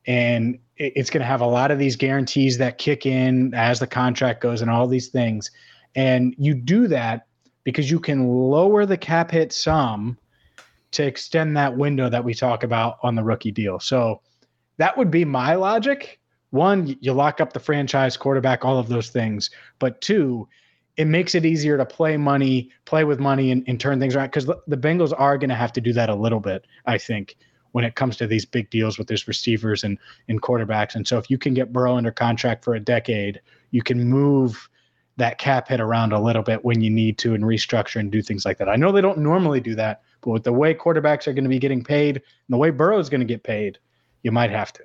and 0.06 0.60
it's 0.80 1.10
going 1.10 1.22
to 1.22 1.28
have 1.28 1.42
a 1.42 1.46
lot 1.46 1.72
of 1.72 1.78
these 1.78 1.98
guarantees 1.98 2.58
that 2.58 2.78
kick 2.78 3.06
in 3.06 3.54
as 3.54 3.80
the 3.80 3.88
contract 3.88 4.42
goes 4.42 4.62
and 4.62 4.72
all 4.72 4.88
these 4.88 5.10
things. 5.10 5.52
And 5.96 6.34
you 6.38 6.54
do 6.54 6.88
that 6.88 7.28
because 7.66 7.92
you 7.92 8.00
can 8.00 8.28
lower 8.28 8.86
the 8.86 8.98
cap 8.98 9.30
hit 9.30 9.52
some 9.52 10.18
to 10.92 11.04
extend 11.04 11.56
that 11.58 11.76
window 11.76 12.10
that 12.10 12.24
we 12.24 12.34
talk 12.34 12.64
about 12.64 12.98
on 13.04 13.16
the 13.16 13.24
rookie 13.24 13.52
deal. 13.52 13.80
So 13.80 14.22
that 14.78 14.98
would 14.98 15.12
be 15.12 15.26
my 15.26 15.56
logic. 15.56 16.20
One, 16.52 16.96
you 17.02 17.14
lock 17.14 17.42
up 17.42 17.54
the 17.54 17.60
franchise 17.60 18.18
quarterback, 18.18 18.64
all 18.64 18.80
of 18.80 18.88
those 18.88 19.10
things. 19.10 19.50
But 19.78 20.02
two, 20.02 20.48
it 20.96 21.06
makes 21.06 21.36
it 21.36 21.46
easier 21.46 21.78
to 21.78 21.86
play 21.86 22.18
money, 22.18 22.72
play 22.86 23.04
with 23.04 23.20
money, 23.20 23.52
and, 23.52 23.64
and 23.68 23.80
turn 23.80 24.00
things 24.00 24.16
around 24.16 24.28
because 24.28 24.46
the 24.46 24.78
Bengals 24.78 25.14
are 25.18 25.38
going 25.38 25.50
to 25.50 25.56
have 25.56 25.74
to 25.74 25.82
do 25.82 25.94
that 25.94 26.10
a 26.10 26.16
little 26.16 26.40
bit, 26.40 26.66
I 26.86 26.98
think, 26.98 27.38
when 27.72 27.84
it 27.84 27.96
comes 27.96 28.18
to 28.18 28.28
these 28.28 28.46
big 28.46 28.70
deals 28.70 28.98
with 28.98 29.08
these 29.08 29.28
receivers 29.28 29.84
and, 29.84 29.98
and 30.28 30.42
quarterbacks. 30.42 30.96
And 30.96 31.08
so 31.08 31.18
if 31.18 31.30
you 31.30 31.38
can 31.38 31.54
get 31.54 31.72
Burrow 31.72 31.96
under 31.96 32.12
contract 32.12 32.64
for 32.64 32.76
a 32.76 32.80
decade, 32.80 33.42
you 33.72 33.82
can 33.82 34.10
move 34.10 34.70
that 35.18 35.38
cap 35.38 35.68
hit 35.68 35.80
around 35.80 36.14
a 36.14 36.20
little 36.20 36.42
bit 36.42 36.64
when 36.64 36.82
you 36.82 36.90
need 36.90 37.18
to 37.20 37.34
and 37.34 37.44
restructure 37.44 38.00
and 38.00 38.12
do 38.12 38.22
things 38.22 38.46
like 38.46 38.58
that. 38.58 38.70
I 38.70 38.76
know 38.76 38.92
they 38.92 39.02
don't 39.02 39.20
normally 39.20 39.60
do 39.60 39.76
that, 39.76 40.02
but 40.22 40.32
with 40.32 40.44
the 40.44 40.54
way 40.54 40.74
quarterbacks 40.74 41.28
are 41.28 41.34
going 41.34 41.44
to 41.44 41.50
be 41.50 41.60
getting 41.60 41.84
paid 41.84 42.16
and 42.16 42.24
the 42.50 42.58
way 42.58 42.70
Burrow 42.70 43.00
is 43.00 43.10
going 43.10 43.22
to 43.22 43.26
get 43.26 43.44
paid, 43.44 43.78
you 44.24 44.32
might 44.32 44.50
have 44.50 44.74
to. 44.74 44.84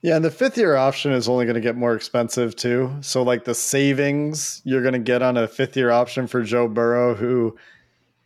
Yeah, 0.00 0.16
and 0.16 0.24
the 0.24 0.32
fifth 0.32 0.58
year 0.58 0.74
option 0.74 1.12
is 1.12 1.28
only 1.28 1.44
going 1.44 1.54
to 1.54 1.60
get 1.60 1.76
more 1.76 1.94
expensive 1.94 2.56
too. 2.56 2.92
So, 3.02 3.22
like 3.22 3.44
the 3.44 3.54
savings 3.54 4.60
you're 4.64 4.82
going 4.82 4.94
to 4.94 4.98
get 4.98 5.22
on 5.22 5.36
a 5.36 5.46
fifth 5.46 5.76
year 5.76 5.92
option 5.92 6.26
for 6.26 6.42
Joe 6.42 6.66
Burrow, 6.66 7.14
who 7.14 7.56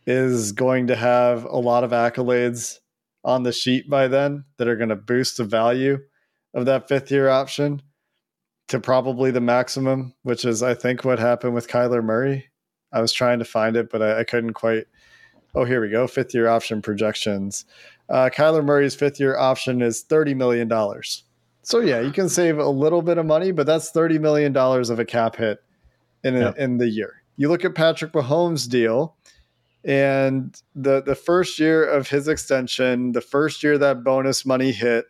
is 0.07 0.53
going 0.53 0.87
to 0.87 0.95
have 0.95 1.43
a 1.43 1.57
lot 1.57 1.83
of 1.83 1.91
accolades 1.91 2.79
on 3.27 3.43
the 3.43 3.51
sheet 3.51 3.89
by 3.89 4.07
then 4.07 4.45
that 4.55 4.69
are 4.69 4.77
going 4.77 4.89
to 4.89 4.95
boost 4.95 5.35
the 5.35 5.43
value 5.43 5.99
of 6.53 6.65
that 6.65 6.87
fifth 6.87 7.11
year 7.11 7.27
option 7.27 7.81
to 8.69 8.79
probably 8.79 9.31
the 9.31 9.41
maximum, 9.41 10.13
which 10.23 10.45
is, 10.45 10.63
I 10.63 10.73
think, 10.73 11.03
what 11.03 11.19
happened 11.19 11.53
with 11.53 11.67
Kyler 11.67 12.01
Murray. 12.01 12.49
I 12.93 13.01
was 13.01 13.11
trying 13.11 13.39
to 13.39 13.45
find 13.45 13.75
it, 13.75 13.89
but 13.91 14.01
I, 14.01 14.21
I 14.21 14.23
couldn't 14.23 14.53
quite. 14.53 14.85
Oh, 15.53 15.65
here 15.65 15.81
we 15.81 15.89
go. 15.89 16.07
Fifth 16.07 16.33
year 16.33 16.47
option 16.47 16.81
projections. 16.81 17.65
Uh, 18.09 18.29
Kyler 18.33 18.63
Murray's 18.63 18.95
fifth 18.95 19.19
year 19.19 19.37
option 19.37 19.81
is 19.81 20.05
$30 20.05 20.35
million. 20.35 20.71
So, 21.63 21.79
yeah, 21.79 21.99
you 21.99 22.11
can 22.11 22.29
save 22.29 22.57
a 22.57 22.69
little 22.69 23.01
bit 23.01 23.17
of 23.17 23.25
money, 23.25 23.51
but 23.51 23.65
that's 23.65 23.91
$30 23.91 24.21
million 24.21 24.55
of 24.55 24.99
a 24.99 25.05
cap 25.05 25.35
hit 25.35 25.59
in, 26.23 26.35
a, 26.35 26.39
yep. 26.39 26.57
in 26.57 26.77
the 26.77 26.87
year. 26.87 27.23
You 27.35 27.49
look 27.49 27.65
at 27.65 27.75
Patrick 27.75 28.13
Mahomes' 28.13 28.69
deal, 28.69 29.17
and 29.87 30.61
the, 30.75 31.01
the 31.01 31.15
first 31.15 31.57
year 31.59 31.85
of 31.85 32.09
his 32.09 32.27
extension, 32.27 33.13
the 33.13 33.21
first 33.21 33.63
year 33.63 33.77
that 33.77 34.03
bonus 34.03 34.45
money 34.45 34.73
hit, 34.73 35.05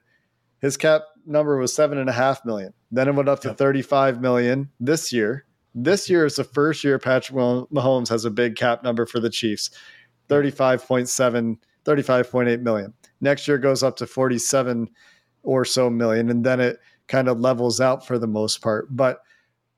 his 0.61 0.77
cap 0.77 1.01
number 1.25 1.57
was 1.57 1.73
seven 1.73 1.97
and 1.97 2.07
a 2.07 2.13
half 2.13 2.45
million. 2.45 2.73
Then 2.91 3.07
it 3.07 3.15
went 3.15 3.27
up 3.27 3.39
to 3.41 3.49
yep. 3.49 3.57
35 3.57 4.21
million 4.21 4.69
this 4.79 5.11
year. 5.11 5.45
This 5.73 6.11
year 6.11 6.25
is 6.25 6.35
the 6.35 6.43
first 6.43 6.83
year 6.83 6.99
Patrick 6.99 7.35
Mahomes 7.37 8.09
has 8.09 8.23
a 8.23 8.29
big 8.29 8.55
cap 8.55 8.83
number 8.83 9.07
for 9.07 9.19
the 9.19 9.31
Chiefs 9.31 9.71
35.7, 10.29 11.57
35.8 11.83 12.61
million. 12.61 12.93
Next 13.19 13.47
year 13.47 13.57
goes 13.57 13.81
up 13.81 13.95
to 13.97 14.05
47 14.05 14.89
or 15.41 15.65
so 15.65 15.89
million, 15.89 16.29
and 16.29 16.45
then 16.45 16.59
it 16.59 16.77
kind 17.07 17.27
of 17.27 17.39
levels 17.39 17.81
out 17.81 18.05
for 18.05 18.19
the 18.19 18.27
most 18.27 18.61
part. 18.61 18.95
But 18.95 19.21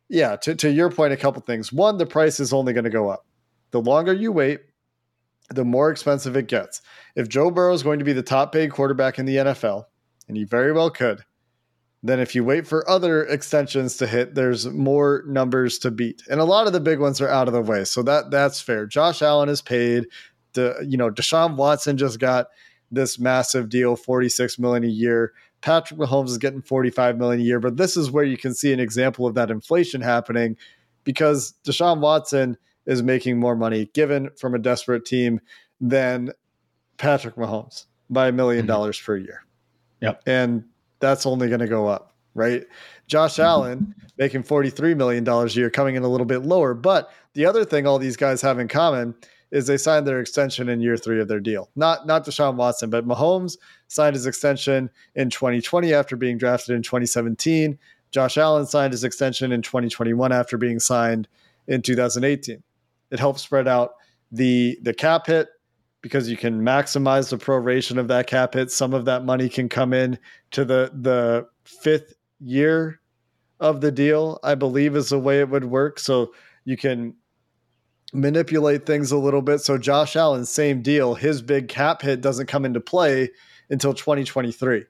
yeah, 0.09 0.35
to, 0.37 0.55
to 0.55 0.69
your 0.69 0.89
point, 0.89 1.13
a 1.13 1.17
couple 1.17 1.41
things. 1.41 1.71
One, 1.71 1.97
the 1.97 2.05
price 2.05 2.41
is 2.41 2.51
only 2.51 2.73
going 2.73 2.83
to 2.83 2.89
go 2.89 3.07
up. 3.07 3.25
The 3.71 3.79
longer 3.79 4.11
you 4.11 4.31
wait, 4.31 4.61
the 5.49 5.65
more 5.65 5.89
expensive 5.89 6.35
it 6.35 6.47
gets. 6.47 6.81
If 7.15 7.27
Joe 7.27 7.51
Burrow 7.51 7.73
is 7.73 7.83
going 7.83 7.99
to 7.99 8.05
be 8.05 8.13
the 8.13 8.23
top 8.23 8.51
paid 8.51 8.71
quarterback 8.71 9.19
in 9.19 9.25
the 9.25 9.37
NFL, 9.37 9.85
and 10.27 10.37
he 10.37 10.43
very 10.43 10.71
well 10.71 10.89
could, 10.89 11.23
then 12.01 12.19
if 12.19 12.33
you 12.33 12.43
wait 12.43 12.65
for 12.65 12.89
other 12.89 13.25
extensions 13.25 13.97
to 13.97 14.07
hit, 14.07 14.35
there's 14.35 14.67
more 14.67 15.23
numbers 15.27 15.77
to 15.79 15.91
beat. 15.91 16.23
And 16.29 16.39
a 16.39 16.45
lot 16.45 16.67
of 16.67 16.73
the 16.73 16.79
big 16.79 16.99
ones 16.99 17.19
are 17.19 17.27
out 17.27 17.47
of 17.47 17.53
the 17.53 17.61
way. 17.61 17.83
So 17.83 18.01
that 18.03 18.31
that's 18.31 18.61
fair. 18.61 18.85
Josh 18.85 19.21
Allen 19.21 19.49
is 19.49 19.61
paid. 19.61 20.07
The 20.53 20.85
you 20.87 20.97
know, 20.97 21.11
Deshaun 21.11 21.55
Watson 21.55 21.97
just 21.97 22.19
got 22.19 22.47
this 22.91 23.19
massive 23.19 23.69
deal, 23.69 23.95
46 23.95 24.57
million 24.59 24.83
a 24.83 24.87
year. 24.87 25.33
Patrick 25.61 25.99
Mahomes 25.99 26.29
is 26.29 26.37
getting 26.37 26.61
45 26.61 27.17
million 27.17 27.41
a 27.41 27.43
year, 27.43 27.59
but 27.59 27.75
this 27.75 27.97
is 27.97 28.09
where 28.09 28.23
you 28.23 28.37
can 28.37 28.53
see 28.53 28.71
an 28.71 28.79
example 28.79 29.27
of 29.27 29.35
that 29.35 29.51
inflation 29.51 29.99
happening 29.99 30.55
because 31.03 31.53
Deshaun 31.65 31.99
Watson 31.99 32.57
is 32.89 33.03
making 33.03 33.39
more 33.39 33.55
money 33.55 33.85
given 33.93 34.31
from 34.35 34.55
a 34.55 34.59
desperate 34.59 35.05
team 35.05 35.39
than 35.79 36.31
Patrick 36.97 37.35
Mahomes 37.35 37.85
by 38.09 38.27
a 38.27 38.31
million 38.31 38.63
mm-hmm. 38.63 38.67
dollars 38.67 38.99
per 38.99 39.15
year. 39.15 39.45
Yep. 40.01 40.23
And 40.25 40.65
that's 40.99 41.27
only 41.27 41.49
going 41.49 41.59
to 41.59 41.67
go 41.67 41.87
up, 41.87 42.15
right? 42.33 42.65
Josh 43.05 43.33
mm-hmm. 43.33 43.43
Allen 43.43 43.95
making 44.17 44.43
$43 44.43 44.97
million 44.97 45.27
a 45.27 45.45
year, 45.47 45.69
coming 45.69 45.95
in 45.95 46.03
a 46.03 46.07
little 46.07 46.25
bit 46.25 46.39
lower. 46.39 46.73
But 46.73 47.11
the 47.35 47.45
other 47.45 47.63
thing 47.63 47.85
all 47.85 47.99
these 47.99 48.17
guys 48.17 48.41
have 48.41 48.57
in 48.57 48.67
common 48.67 49.13
is 49.51 49.67
they 49.67 49.77
signed 49.77 50.07
their 50.07 50.19
extension 50.19 50.67
in 50.67 50.81
year 50.81 50.97
three 50.97 51.21
of 51.21 51.27
their 51.27 51.39
deal. 51.39 51.69
Not 51.75 52.07
not 52.07 52.25
Deshaun 52.25 52.55
Watson, 52.55 52.89
but 52.89 53.07
Mahomes 53.07 53.57
signed 53.87 54.15
his 54.15 54.25
extension 54.25 54.89
in 55.15 55.29
2020 55.29 55.93
after 55.93 56.15
being 56.15 56.37
drafted 56.37 56.75
in 56.75 56.83
2017. 56.83 57.77
Josh 58.11 58.37
Allen 58.37 58.65
signed 58.65 58.93
his 58.93 59.03
extension 59.03 59.51
in 59.51 59.61
2021 59.61 60.31
after 60.31 60.57
being 60.57 60.79
signed 60.79 61.27
in 61.67 61.81
2018. 61.81 62.63
It 63.11 63.19
helps 63.19 63.41
spread 63.41 63.67
out 63.67 63.93
the 64.31 64.77
the 64.83 64.93
cap 64.93 65.27
hit 65.27 65.49
because 66.01 66.29
you 66.29 66.37
can 66.37 66.61
maximize 66.61 67.29
the 67.29 67.37
proration 67.37 67.97
of 67.97 68.07
that 68.07 68.27
cap 68.27 68.53
hit. 68.53 68.71
Some 68.71 68.93
of 68.93 69.05
that 69.05 69.25
money 69.25 69.49
can 69.49 69.69
come 69.69 69.93
in 69.93 70.17
to 70.51 70.65
the 70.65 70.91
the 70.93 71.47
fifth 71.63 72.13
year 72.39 72.99
of 73.59 73.81
the 73.81 73.91
deal, 73.91 74.39
I 74.43 74.55
believe 74.55 74.95
is 74.95 75.09
the 75.09 75.19
way 75.19 75.39
it 75.39 75.49
would 75.49 75.65
work. 75.65 75.99
So 75.99 76.33
you 76.65 76.77
can 76.77 77.13
manipulate 78.13 78.85
things 78.85 79.11
a 79.11 79.17
little 79.17 79.41
bit. 79.41 79.59
So 79.59 79.77
Josh 79.77 80.15
Allen, 80.15 80.45
same 80.45 80.81
deal. 80.81 81.15
His 81.15 81.41
big 81.41 81.67
cap 81.67 82.01
hit 82.01 82.21
doesn't 82.21 82.47
come 82.47 82.65
into 82.65 82.79
play 82.79 83.29
until 83.69 83.93
2023, 83.93 84.85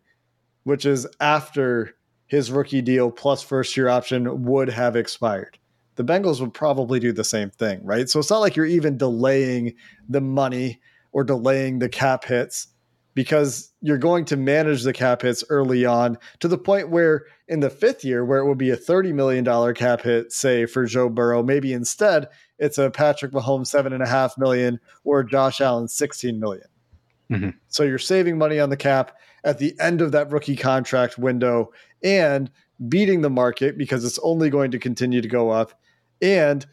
which 0.64 0.86
is 0.86 1.08
after 1.20 1.96
his 2.28 2.52
rookie 2.52 2.82
deal 2.82 3.12
plus 3.12 3.42
first 3.42 3.76
year 3.76 3.90
option 3.90 4.44
would 4.44 4.70
have 4.70 4.96
expired. 4.96 5.59
The 6.00 6.06
Bengals 6.06 6.40
would 6.40 6.54
probably 6.54 6.98
do 6.98 7.12
the 7.12 7.26
same 7.26 7.50
thing, 7.50 7.82
right? 7.84 8.10
So 8.10 8.22
it's 8.22 8.30
not 8.30 8.40
like 8.40 8.56
you're 8.56 8.66
even 8.66 8.98
delaying 8.98 9.74
the 10.08 10.22
money 10.22 10.80
or 11.12 11.26
delaying 11.26 11.80
the 11.80 11.90
cap 11.90 12.24
hits 12.24 12.68
because 13.16 13.74
you're 13.82 13.98
going 13.98 14.24
to 14.24 14.38
manage 14.38 14.84
the 14.84 14.94
cap 14.94 15.24
hits 15.24 15.44
early 15.50 15.84
on 15.84 16.18
to 16.40 16.48
the 16.48 16.58
point 16.58 16.88
where 16.88 17.26
in 17.50 17.60
the 17.60 17.70
fifth 17.70 18.06
year, 18.06 18.24
where 18.24 18.40
it 18.40 18.48
would 18.48 18.58
be 18.58 18.70
a 18.70 18.78
$30 18.78 19.14
million 19.14 19.74
cap 19.74 20.00
hit, 20.00 20.32
say 20.32 20.66
for 20.66 20.86
Joe 20.86 21.10
Burrow, 21.10 21.44
maybe 21.44 21.74
instead 21.74 22.30
it's 22.60 22.78
a 22.78 22.90
Patrick 22.90 23.34
Mahomes 23.34 23.68
seven 23.68 23.92
and 23.92 24.02
a 24.02 24.08
half 24.08 24.38
million 24.38 24.80
or 25.04 25.22
Josh 25.22 25.60
Allen 25.60 25.90
16 25.90 26.40
million. 26.40 26.68
Mm-hmm. 27.30 27.50
So 27.68 27.84
you're 27.84 28.00
saving 28.00 28.38
money 28.38 28.58
on 28.58 28.70
the 28.70 28.78
cap 28.78 29.18
at 29.44 29.60
the 29.60 29.76
end 29.82 30.00
of 30.00 30.14
that 30.14 30.32
rookie 30.32 30.56
contract 30.56 31.18
window 31.18 31.74
and 32.02 32.50
beating 32.88 33.20
the 33.20 33.30
market 33.30 33.78
because 33.78 34.06
it's 34.06 34.20
only 34.20 34.50
going 34.50 34.72
to 34.72 34.80
continue 34.80 35.20
to 35.20 35.28
go 35.28 35.50
up. 35.50 35.74
And 36.22 36.66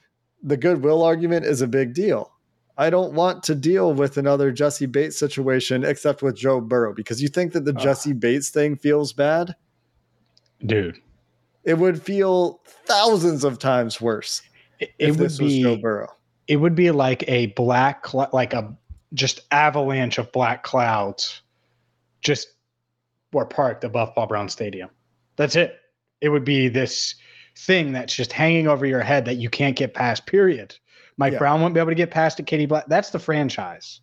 the 0.42 0.56
goodwill 0.56 1.02
argument 1.02 1.46
is 1.46 1.60
a 1.60 1.66
big 1.66 1.94
deal 1.94 2.32
I 2.78 2.90
don't 2.90 3.14
want 3.14 3.42
to 3.44 3.54
deal 3.54 3.94
with 3.94 4.18
another 4.18 4.52
Jessie 4.52 4.86
Bates 4.86 5.18
situation 5.18 5.82
except 5.84 6.22
with 6.22 6.36
Joe 6.36 6.60
Burrow 6.60 6.92
because 6.92 7.22
you 7.22 7.28
think 7.28 7.52
that 7.52 7.64
the 7.64 7.74
uh, 7.74 7.80
Jessie 7.80 8.12
Bates 8.12 8.50
thing 8.50 8.76
feels 8.76 9.12
bad? 9.12 9.54
Dude. 10.64 10.98
It 11.64 11.78
would 11.78 12.02
feel 12.02 12.60
thousands 12.84 13.44
of 13.44 13.58
times 13.58 14.00
worse. 14.00 14.42
It, 14.78 14.92
it 14.98 15.16
would 15.16 15.36
be 15.38 15.62
Joe 15.62 15.76
Burrow. 15.76 16.08
It 16.48 16.56
would 16.56 16.74
be 16.74 16.90
like 16.90 17.24
a 17.28 17.46
black 17.46 18.12
like 18.14 18.52
a 18.52 18.76
just 19.14 19.40
avalanche 19.50 20.18
of 20.18 20.30
black 20.32 20.62
clouds 20.62 21.40
just 22.20 22.48
were 23.32 23.46
parked 23.46 23.84
above 23.84 24.14
Paul 24.14 24.26
Brown 24.26 24.48
Stadium. 24.48 24.90
That's 25.36 25.56
it. 25.56 25.80
It 26.20 26.28
would 26.28 26.44
be 26.44 26.68
this 26.68 27.14
thing 27.56 27.92
that's 27.92 28.14
just 28.14 28.32
hanging 28.32 28.68
over 28.68 28.86
your 28.86 29.00
head 29.00 29.24
that 29.24 29.36
you 29.36 29.50
can't 29.50 29.76
get 29.76 29.94
past, 29.94 30.26
period. 30.26 30.76
Mike 31.16 31.32
yeah. 31.32 31.38
Brown 31.38 31.60
won't 31.60 31.74
be 31.74 31.80
able 31.80 31.90
to 31.90 31.96
get 31.96 32.10
past 32.10 32.38
it. 32.38 32.46
Katie 32.46 32.66
Black. 32.66 32.86
That's 32.86 33.10
the 33.10 33.18
franchise, 33.18 34.00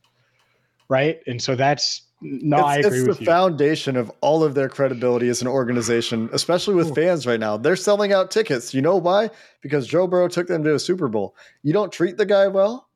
right? 0.89 1.19
And 1.27 1.41
so 1.41 1.55
that's 1.55 2.01
no, 2.21 2.57
it's, 2.57 2.65
I 2.65 2.77
agree 2.77 2.99
it's 2.99 3.07
with 3.07 3.17
the 3.17 3.23
you. 3.23 3.29
foundation 3.31 3.97
of 3.97 4.11
all 4.21 4.43
of 4.43 4.55
their 4.55 4.69
credibility 4.69 5.27
as 5.29 5.41
an 5.41 5.47
organization, 5.47 6.29
especially 6.31 6.73
with 6.73 6.91
Ooh. 6.91 6.95
fans 6.95 7.27
right 7.27 7.39
now. 7.39 7.57
They're 7.57 7.75
selling 7.75 8.13
out 8.13 8.31
tickets. 8.31 8.73
You 8.73 8.81
know 8.81 8.95
why? 8.95 9.29
Because 9.61 9.85
Joe 9.85 10.07
Burrow 10.07 10.29
took 10.29 10.47
them 10.47 10.63
to 10.63 10.75
a 10.75 10.79
Super 10.79 11.07
Bowl. 11.07 11.35
You 11.61 11.73
don't 11.73 11.91
treat 11.91 12.17
the 12.17 12.25
guy 12.25 12.47
well 12.47 12.89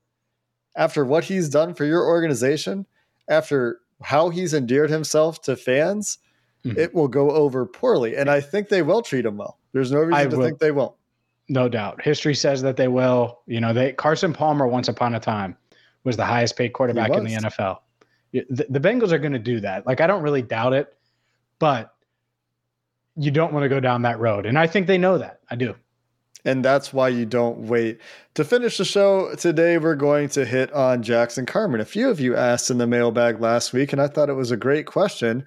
after 0.78 1.04
what 1.04 1.26
he's 1.26 1.50
done 1.50 1.74
for 1.74 1.84
your 1.84 2.06
organization, 2.06 2.86
after 3.28 3.80
how 4.02 4.30
he's 4.30 4.54
endeared 4.54 4.90
himself 4.90 5.42
to 5.42 5.56
fans, 5.56 6.20
mm-hmm. 6.64 6.80
it 6.80 6.94
will 6.94 7.08
go 7.08 7.32
over 7.32 7.66
poorly. 7.66 8.16
And 8.16 8.30
I 8.30 8.40
think 8.40 8.70
they 8.70 8.84
will 8.84 9.02
treat 9.02 9.26
him 9.26 9.38
well. 9.38 9.58
There's 9.78 9.92
no 9.92 10.00
reason 10.00 10.14
I 10.14 10.26
to 10.26 10.36
will. 10.36 10.46
think 10.46 10.60
they 10.60 10.72
won't. 10.72 10.94
No 11.50 11.70
doubt. 11.70 12.02
History 12.02 12.36
says 12.36 12.62
that 12.64 12.76
they 12.78 12.88
will. 12.88 13.40
You 13.46 13.62
know, 13.62 13.74
they 13.74 13.94
Carson 13.94 14.34
Palmer 14.34 14.68
once 14.68 14.88
upon 14.88 15.16
a 15.16 15.20
time 15.20 15.56
was 16.04 16.18
the 16.18 16.26
highest 16.26 16.58
paid 16.58 16.74
quarterback 16.74 17.12
in 17.12 17.24
the 17.24 17.34
NFL. 17.36 17.78
The, 18.34 18.66
the 18.70 18.80
Bengals 18.80 19.12
are 19.12 19.20
going 19.20 19.34
to 19.34 19.40
do 19.40 19.60
that. 19.62 19.86
Like 19.86 20.02
I 20.02 20.08
don't 20.08 20.24
really 20.24 20.42
doubt 20.42 20.74
it, 20.74 20.94
but 21.60 21.94
you 23.16 23.32
don't 23.32 23.54
want 23.54 23.64
to 23.64 23.70
go 23.70 23.80
down 23.80 24.02
that 24.02 24.20
road. 24.20 24.46
And 24.46 24.58
I 24.58 24.68
think 24.68 24.88
they 24.88 24.98
know 24.98 25.18
that. 25.18 25.42
I 25.50 25.56
do. 25.56 25.76
And 26.46 26.64
that's 26.64 26.94
why 26.94 27.10
you 27.10 27.26
don't 27.26 27.60
wait. 27.60 28.00
To 28.36 28.46
finish 28.46 28.78
the 28.78 28.86
show 28.86 29.36
today, 29.36 29.78
we're 29.78 29.96
going 29.96 30.30
to 30.30 30.46
hit 30.46 30.72
on 30.72 31.04
Jackson 31.04 31.46
Carman. 31.46 31.82
A 31.82 31.86
few 31.86 32.10
of 32.10 32.20
you 32.20 32.36
asked 32.36 32.70
in 32.70 32.78
the 32.78 32.88
mailbag 32.88 33.42
last 33.42 33.74
week, 33.74 33.92
and 33.92 34.02
I 34.02 34.08
thought 34.08 34.30
it 34.30 34.34
was 34.34 34.52
a 34.52 34.58
great 34.58 34.86
question. 34.86 35.46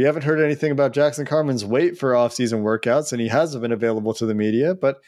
We 0.00 0.06
haven't 0.06 0.24
heard 0.24 0.40
anything 0.40 0.72
about 0.72 0.94
Jackson 0.94 1.26
Carman's 1.26 1.62
weight 1.62 1.98
for 1.98 2.12
offseason 2.12 2.62
workouts, 2.62 3.12
and 3.12 3.20
he 3.20 3.28
hasn't 3.28 3.60
been 3.60 3.70
available 3.70 4.14
to 4.14 4.24
the 4.24 4.34
media, 4.34 4.74
but 4.74 5.02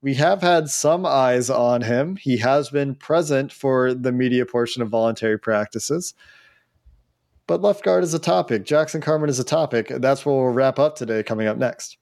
we 0.00 0.14
have 0.14 0.40
had 0.40 0.68
some 0.70 1.04
eyes 1.04 1.50
on 1.50 1.82
him. 1.82 2.14
He 2.14 2.36
has 2.36 2.70
been 2.70 2.94
present 2.94 3.50
for 3.52 3.92
the 3.92 4.12
media 4.12 4.46
portion 4.46 4.80
of 4.80 4.90
voluntary 4.90 5.40
practices. 5.40 6.14
But 7.48 7.62
left 7.62 7.82
guard 7.82 8.04
is 8.04 8.14
a 8.14 8.20
topic. 8.20 8.64
Jackson 8.64 9.00
Carman 9.00 9.28
is 9.28 9.40
a 9.40 9.44
topic. 9.44 9.88
That's 9.88 10.24
what 10.24 10.34
we'll 10.34 10.50
wrap 10.50 10.78
up 10.78 10.94
today, 10.94 11.24
coming 11.24 11.48
up 11.48 11.56
next. 11.56 11.96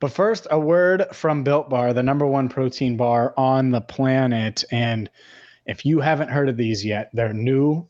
But 0.00 0.12
first, 0.12 0.46
a 0.50 0.58
word 0.58 1.08
from 1.12 1.44
Built 1.44 1.68
Bar, 1.68 1.92
the 1.92 2.02
number 2.02 2.26
one 2.26 2.48
protein 2.48 2.96
bar 2.96 3.34
on 3.36 3.70
the 3.70 3.82
planet. 3.82 4.64
And 4.72 5.10
if 5.66 5.84
you 5.84 6.00
haven't 6.00 6.30
heard 6.30 6.48
of 6.48 6.56
these 6.56 6.86
yet, 6.86 7.10
they're 7.12 7.34
new 7.34 7.86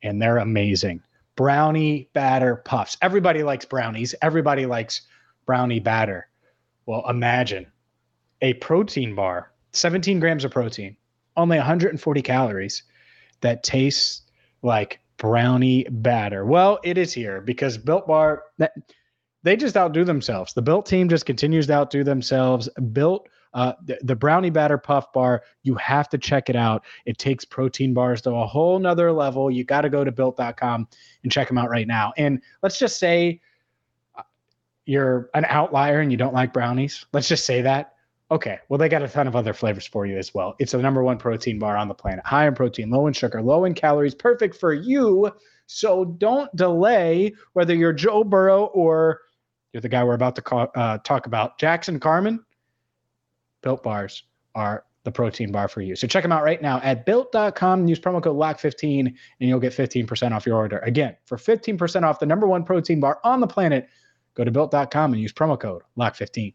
and 0.00 0.22
they're 0.22 0.38
amazing. 0.38 1.02
Brownie 1.38 2.10
batter 2.14 2.56
puffs. 2.56 2.96
Everybody 3.00 3.44
likes 3.44 3.64
brownies, 3.64 4.12
everybody 4.22 4.66
likes 4.66 5.02
brownie 5.46 5.78
batter. 5.78 6.28
Well, 6.84 7.08
imagine 7.08 7.70
a 8.42 8.54
protein 8.54 9.14
bar, 9.14 9.52
17 9.72 10.18
grams 10.18 10.44
of 10.44 10.50
protein, 10.50 10.96
only 11.36 11.56
140 11.56 12.22
calories 12.22 12.82
that 13.40 13.62
tastes 13.62 14.22
like 14.62 14.98
brownie 15.16 15.86
batter. 15.88 16.44
Well, 16.44 16.80
it 16.82 16.98
is 16.98 17.12
here 17.12 17.40
because 17.40 17.78
Built 17.78 18.08
Bar 18.08 18.42
they 19.44 19.56
just 19.56 19.76
outdo 19.76 20.02
themselves. 20.02 20.52
The 20.52 20.62
Built 20.62 20.86
team 20.86 21.08
just 21.08 21.24
continues 21.24 21.68
to 21.68 21.74
outdo 21.74 22.02
themselves. 22.02 22.68
Built 22.92 23.28
uh, 23.54 23.72
the, 23.84 23.98
the, 24.02 24.14
brownie 24.16 24.50
batter 24.50 24.78
puff 24.78 25.12
bar 25.12 25.42
you 25.62 25.74
have 25.74 26.08
to 26.08 26.18
check 26.18 26.48
it 26.48 26.56
out 26.56 26.84
it 27.06 27.18
takes 27.18 27.44
protein 27.44 27.94
bars 27.94 28.20
to 28.20 28.30
a 28.30 28.46
whole 28.46 28.78
nother 28.78 29.10
level 29.12 29.50
you 29.50 29.64
got 29.64 29.82
to 29.82 29.88
go 29.88 30.04
to 30.04 30.12
built.com 30.12 30.86
and 31.22 31.32
check 31.32 31.48
them 31.48 31.58
out 31.58 31.70
right 31.70 31.86
now 31.86 32.12
and 32.16 32.40
let's 32.62 32.78
just 32.78 32.98
say 32.98 33.40
uh, 34.16 34.22
you're 34.84 35.30
an 35.34 35.44
outlier 35.48 36.00
and 36.00 36.10
you 36.10 36.18
don't 36.18 36.34
like 36.34 36.52
brownies 36.52 37.06
let's 37.12 37.28
just 37.28 37.44
say 37.44 37.62
that 37.62 37.94
Okay, 38.30 38.58
well, 38.68 38.76
they 38.76 38.90
got 38.90 39.02
a 39.02 39.08
ton 39.08 39.26
of 39.26 39.34
other 39.34 39.54
flavors 39.54 39.86
for 39.86 40.04
you 40.04 40.18
as 40.18 40.34
well. 40.34 40.54
It's 40.58 40.72
the 40.72 40.78
number 40.78 41.02
one 41.02 41.16
protein 41.16 41.58
bar 41.58 41.78
on 41.78 41.88
the 41.88 41.94
planet, 41.94 42.26
high 42.26 42.46
in 42.46 42.54
protein, 42.54 42.90
low 42.90 43.06
in 43.06 43.14
sugar, 43.14 43.40
low 43.40 43.64
in 43.64 43.72
calories, 43.72 44.14
perfect 44.14 44.54
for 44.56 44.74
you. 44.74 45.32
So 45.66 46.04
don't 46.04 46.54
delay, 46.54 47.34
whether 47.54 47.74
you're 47.74 47.94
Joe 47.94 48.24
Burrow 48.24 48.64
or 48.66 49.22
you're 49.72 49.80
the 49.80 49.88
guy 49.88 50.04
we're 50.04 50.14
about 50.14 50.34
to 50.36 50.42
call, 50.42 50.68
uh, 50.74 50.98
talk 50.98 51.26
about, 51.26 51.58
Jackson 51.58 51.98
Carman. 51.98 52.44
Built 53.68 53.82
bars 53.82 54.22
are 54.54 54.84
the 55.04 55.12
protein 55.12 55.52
bar 55.52 55.68
for 55.68 55.82
you. 55.82 55.94
So 55.94 56.06
check 56.06 56.22
them 56.22 56.32
out 56.32 56.42
right 56.42 56.62
now 56.62 56.80
at 56.82 57.04
built.com. 57.04 57.86
Use 57.86 58.00
promo 58.00 58.22
code 58.22 58.34
LOCK15 58.34 59.00
and 59.00 59.14
you'll 59.40 59.60
get 59.60 59.74
15% 59.74 60.32
off 60.32 60.46
your 60.46 60.56
order. 60.56 60.78
Again, 60.78 61.14
for 61.26 61.36
15% 61.36 62.02
off 62.02 62.18
the 62.18 62.24
number 62.24 62.46
one 62.46 62.64
protein 62.64 62.98
bar 62.98 63.20
on 63.24 63.40
the 63.40 63.46
planet, 63.46 63.86
go 64.32 64.42
to 64.42 64.50
built.com 64.50 65.12
and 65.12 65.20
use 65.20 65.34
promo 65.34 65.60
code 65.60 65.82
LOCK15. 65.98 66.54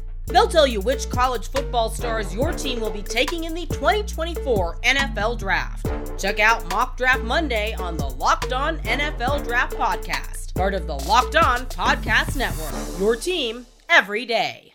They'll 0.27 0.47
tell 0.47 0.67
you 0.67 0.81
which 0.81 1.09
college 1.09 1.49
football 1.49 1.89
stars 1.89 2.33
your 2.33 2.51
team 2.51 2.79
will 2.79 2.91
be 2.91 3.01
taking 3.01 3.43
in 3.45 3.53
the 3.53 3.65
2024 3.67 4.77
NFL 4.81 5.39
Draft. 5.39 5.91
Check 6.19 6.39
out 6.39 6.69
Mock 6.69 6.97
Draft 6.97 7.23
Monday 7.23 7.73
on 7.73 7.97
the 7.97 8.07
Locked 8.07 8.53
On 8.53 8.77
NFL 8.79 9.45
Draft 9.45 9.75
Podcast 9.75 10.41
part 10.61 10.73
of 10.73 10.85
the 10.85 10.93
Locked 10.93 11.35
On 11.35 11.65
Podcast 11.65 12.37
Network. 12.37 12.99
Your 12.99 13.15
team 13.15 13.65
every 13.89 14.25
day. 14.25 14.73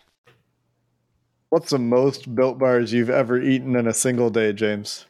What's 1.49 1.69
the 1.69 1.79
most 1.79 2.35
built 2.35 2.57
bars 2.59 2.91
you've 2.91 3.09
ever 3.09 3.39
eaten 3.39 3.75
in 3.75 3.87
a 3.87 3.93
single 3.93 4.29
day, 4.29 4.51
James? 4.51 5.05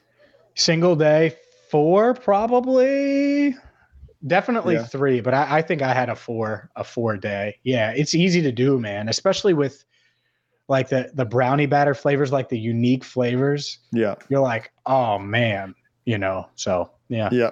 Single 0.54 0.96
day, 0.96 1.36
four 1.72 2.14
probably. 2.14 3.56
Definitely 4.26 4.76
yeah. 4.76 4.86
three, 4.86 5.20
but 5.20 5.34
I, 5.34 5.58
I 5.58 5.62
think 5.64 5.82
I 5.82 5.96
had 5.96 6.10
a 6.10 6.16
four, 6.16 6.70
a 6.76 6.84
four 6.84 7.18
day. 7.18 7.58
Yeah, 7.64 7.92
it's 7.96 8.14
easy 8.14 8.42
to 8.42 8.52
do, 8.52 8.80
man, 8.80 9.10
especially 9.10 9.56
with 9.56 9.84
like 10.68 10.90
the 10.90 11.12
the 11.14 11.26
brownie 11.26 11.66
batter 11.66 11.94
flavors, 11.94 12.32
like 12.32 12.50
the 12.50 12.60
unique 12.60 13.04
flavors. 13.04 13.80
Yeah, 13.92 14.16
you're 14.30 14.42
like, 14.42 14.72
oh 14.86 15.20
man, 15.20 15.76
you 16.06 16.18
know. 16.18 16.48
So 16.56 16.92
yeah, 17.10 17.30
yeah. 17.32 17.52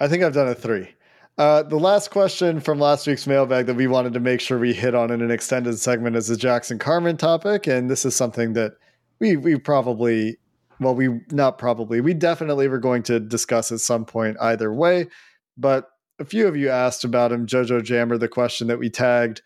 I 0.00 0.08
think 0.08 0.22
I've 0.22 0.34
done 0.34 0.48
a 0.48 0.54
three. 0.54 0.90
Uh, 1.38 1.62
the 1.62 1.78
last 1.78 2.10
question 2.10 2.60
from 2.60 2.78
last 2.78 3.06
week's 3.06 3.26
mailbag 3.26 3.64
that 3.64 3.74
we 3.74 3.86
wanted 3.86 4.12
to 4.12 4.20
make 4.20 4.40
sure 4.40 4.58
we 4.58 4.74
hit 4.74 4.94
on 4.94 5.10
in 5.10 5.22
an 5.22 5.30
extended 5.30 5.78
segment 5.78 6.14
is 6.14 6.26
the 6.26 6.36
Jackson 6.36 6.78
Carman 6.78 7.16
topic, 7.16 7.66
and 7.66 7.90
this 7.90 8.04
is 8.04 8.14
something 8.14 8.52
that 8.52 8.72
we 9.20 9.38
we 9.38 9.56
probably, 9.56 10.36
well, 10.80 10.94
we 10.94 11.20
not 11.30 11.56
probably, 11.56 12.02
we 12.02 12.12
definitely 12.12 12.68
were 12.68 12.78
going 12.78 13.02
to 13.04 13.18
discuss 13.18 13.72
at 13.72 13.80
some 13.80 14.04
point 14.04 14.36
either 14.40 14.70
way. 14.72 15.06
But 15.56 15.88
a 16.18 16.24
few 16.26 16.46
of 16.46 16.56
you 16.56 16.68
asked 16.68 17.04
about 17.04 17.32
him. 17.32 17.46
Jojo 17.46 17.82
Jammer, 17.82 18.18
the 18.18 18.28
question 18.28 18.66
that 18.68 18.78
we 18.78 18.90
tagged, 18.90 19.40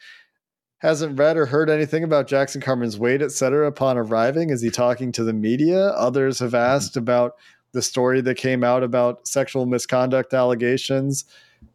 hasn't 0.84 1.18
read 1.18 1.36
or 1.36 1.46
heard 1.46 1.70
anything 1.70 2.04
about 2.04 2.28
Jackson 2.28 2.60
Carman's 2.60 2.98
weight, 2.98 3.22
et 3.22 3.32
cetera, 3.32 3.66
upon 3.66 3.96
arriving. 3.96 4.50
Is 4.50 4.60
he 4.60 4.70
talking 4.70 5.12
to 5.12 5.24
the 5.24 5.32
media? 5.32 5.88
Others 5.88 6.40
have 6.40 6.54
asked 6.54 6.96
about 6.96 7.36
the 7.72 7.80
story 7.80 8.20
that 8.20 8.36
came 8.36 8.62
out 8.62 8.82
about 8.82 9.26
sexual 9.26 9.64
misconduct 9.64 10.34
allegations 10.34 11.24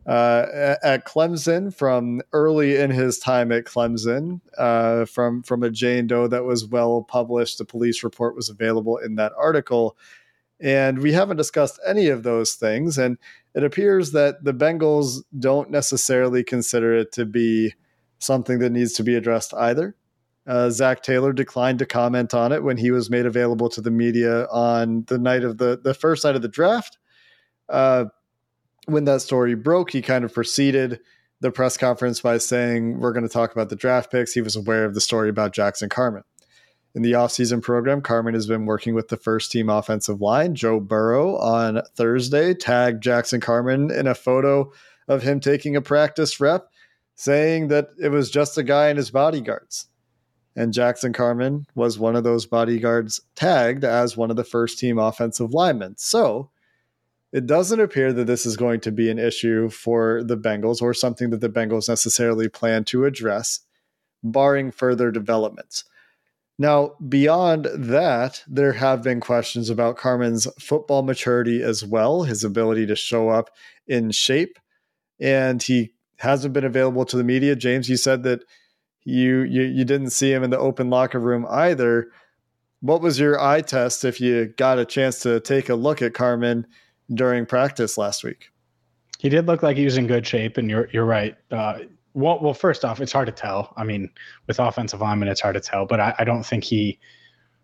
uh, 0.05 0.75
at 0.83 1.05
Clemson 1.05 1.73
from 1.73 2.21
early 2.33 2.77
in 2.77 2.91
his 2.91 3.17
time 3.17 3.51
at 3.51 3.65
Clemson, 3.65 4.41
uh, 4.59 5.05
from 5.05 5.41
from 5.41 5.63
a 5.63 5.71
Jane 5.71 6.05
Doe 6.05 6.27
that 6.27 6.45
was 6.45 6.67
well 6.67 7.01
published. 7.01 7.57
The 7.57 7.65
police 7.65 8.03
report 8.03 8.35
was 8.35 8.47
available 8.47 8.97
in 8.97 9.15
that 9.15 9.33
article, 9.35 9.97
and 10.59 10.99
we 10.99 11.13
haven't 11.13 11.37
discussed 11.37 11.79
any 11.85 12.09
of 12.09 12.21
those 12.21 12.53
things. 12.53 12.99
And 12.99 13.17
it 13.55 13.63
appears 13.63 14.11
that 14.11 14.43
the 14.43 14.53
Bengals 14.53 15.23
don't 15.37 15.71
necessarily 15.71 16.43
consider 16.43 16.93
it 16.95 17.11
to 17.13 17.25
be 17.25 17.73
something 18.19 18.59
that 18.59 18.71
needs 18.71 18.93
to 18.93 19.03
be 19.03 19.15
addressed 19.15 19.53
either. 19.55 19.95
Uh, 20.47 20.69
Zac 20.69 21.03
Taylor 21.03 21.33
declined 21.33 21.79
to 21.79 21.85
comment 21.85 22.33
on 22.33 22.51
it 22.51 22.63
when 22.63 22.77
he 22.77 22.91
was 22.91 23.09
made 23.09 23.25
available 23.25 23.69
to 23.69 23.81
the 23.81 23.91
media 23.91 24.45
on 24.47 25.03
the 25.07 25.17
night 25.17 25.43
of 25.43 25.57
the 25.57 25.79
the 25.83 25.93
first 25.93 26.23
night 26.23 26.35
of 26.35 26.41
the 26.41 26.47
draft. 26.47 26.97
Uh, 27.67 28.05
when 28.85 29.05
that 29.05 29.21
story 29.21 29.55
broke, 29.55 29.91
he 29.91 30.01
kind 30.01 30.25
of 30.25 30.33
preceded 30.33 30.99
the 31.41 31.51
press 31.51 31.77
conference 31.77 32.21
by 32.21 32.37
saying, 32.37 32.99
We're 32.99 33.13
going 33.13 33.27
to 33.27 33.33
talk 33.33 33.51
about 33.51 33.69
the 33.69 33.75
draft 33.75 34.11
picks. 34.11 34.33
He 34.33 34.41
was 34.41 34.55
aware 34.55 34.85
of 34.85 34.93
the 34.93 35.01
story 35.01 35.29
about 35.29 35.53
Jackson 35.53 35.89
Carman. 35.89 36.23
In 36.95 37.03
the 37.03 37.11
offseason 37.11 37.61
program, 37.61 38.01
Carman 38.01 38.33
has 38.33 38.47
been 38.47 38.65
working 38.65 38.95
with 38.95 39.09
the 39.09 39.17
first 39.17 39.51
team 39.51 39.69
offensive 39.69 40.21
line. 40.21 40.55
Joe 40.55 40.79
Burrow 40.79 41.37
on 41.37 41.81
Thursday 41.95 42.53
tagged 42.53 43.03
Jackson 43.03 43.39
Carman 43.39 43.91
in 43.91 44.07
a 44.07 44.15
photo 44.15 44.71
of 45.07 45.21
him 45.21 45.39
taking 45.39 45.75
a 45.75 45.81
practice 45.81 46.39
rep, 46.39 46.67
saying 47.19 47.67
that 47.67 47.89
it 48.01 48.09
was 48.09 48.31
just 48.31 48.57
a 48.57 48.63
guy 48.63 48.87
and 48.87 48.97
his 48.97 49.11
bodyguards. 49.11 49.87
And 50.55 50.71
Jackson 50.71 51.11
Carman 51.11 51.65
was 51.75 51.99
one 51.99 52.15
of 52.15 52.23
those 52.23 52.45
bodyguards 52.45 53.19
tagged 53.35 53.83
as 53.83 54.15
one 54.15 54.29
of 54.29 54.37
the 54.37 54.45
first 54.45 54.79
team 54.79 54.97
offensive 54.97 55.53
linemen. 55.53 55.95
So, 55.97 56.49
it 57.33 57.45
doesn't 57.45 57.81
appear 57.81 58.13
that 58.13 58.25
this 58.25 58.45
is 58.45 58.55
going 58.55 58.79
to 58.81 58.91
be 58.91 59.11
an 59.11 59.19
issue 59.19 59.69
for 59.69 60.23
the 60.23 60.37
Bengals 60.37 60.81
or 60.81 60.93
something 60.93 61.29
that 61.29 61.41
the 61.41 61.49
Bengals 61.49 61.89
necessarily 61.89 62.47
plan 62.47 62.85
to 62.85 63.03
address, 63.05 63.59
barring 64.23 64.71
further 64.71 65.11
developments. 65.11 65.83
Now, 66.57 66.95
beyond 67.07 67.67
that, 67.75 68.43
there 68.47 68.73
have 68.73 69.03
been 69.03 69.19
questions 69.19 69.69
about 69.69 69.97
Carman's 69.97 70.47
football 70.57 71.03
maturity 71.03 71.61
as 71.61 71.85
well, 71.85 72.23
his 72.23 72.43
ability 72.45 72.87
to 72.87 72.95
show 72.95 73.29
up 73.29 73.49
in 73.87 74.09
shape, 74.11 74.57
and 75.19 75.61
he 75.61 75.93
hasn't 76.19 76.53
been 76.53 76.65
available 76.65 77.05
to 77.05 77.17
the 77.17 77.23
media. 77.23 77.55
James, 77.55 77.89
you 77.89 77.97
said 77.97 78.23
that 78.23 78.43
you 79.03 79.41
you, 79.41 79.63
you 79.63 79.85
didn't 79.85 80.11
see 80.11 80.31
him 80.31 80.43
in 80.43 80.49
the 80.49 80.59
open 80.59 80.89
locker 80.89 81.19
room 81.19 81.45
either. 81.49 82.11
what 82.81 83.01
was 83.01 83.19
your 83.19 83.39
eye 83.39 83.61
test 83.61 84.05
if 84.05 84.21
you 84.21 84.47
got 84.57 84.79
a 84.79 84.85
chance 84.85 85.19
to 85.19 85.39
take 85.39 85.69
a 85.69 85.75
look 85.75 86.01
at 86.01 86.13
Carman 86.13 86.65
during 87.13 87.45
practice 87.45 87.97
last 87.97 88.23
week? 88.23 88.51
He 89.17 89.29
did 89.29 89.47
look 89.47 89.63
like 89.63 89.75
he 89.75 89.85
was 89.85 89.97
in 89.97 90.07
good 90.07 90.25
shape, 90.25 90.57
and 90.57 90.69
you're 90.69 90.89
you're 90.91 91.05
right. 91.05 91.35
Uh, 91.51 91.79
well, 92.13 92.39
well, 92.41 92.53
first 92.53 92.83
off, 92.85 92.99
it's 93.01 93.11
hard 93.11 93.27
to 93.27 93.31
tell. 93.31 93.73
I 93.77 93.83
mean, 93.83 94.09
with 94.47 94.59
offensive 94.59 95.01
linemen, 95.01 95.29
it's 95.29 95.41
hard 95.41 95.55
to 95.55 95.61
tell, 95.61 95.85
but 95.85 95.99
I, 95.99 96.15
I 96.19 96.23
don't 96.23 96.45
think 96.45 96.63
he 96.63 96.99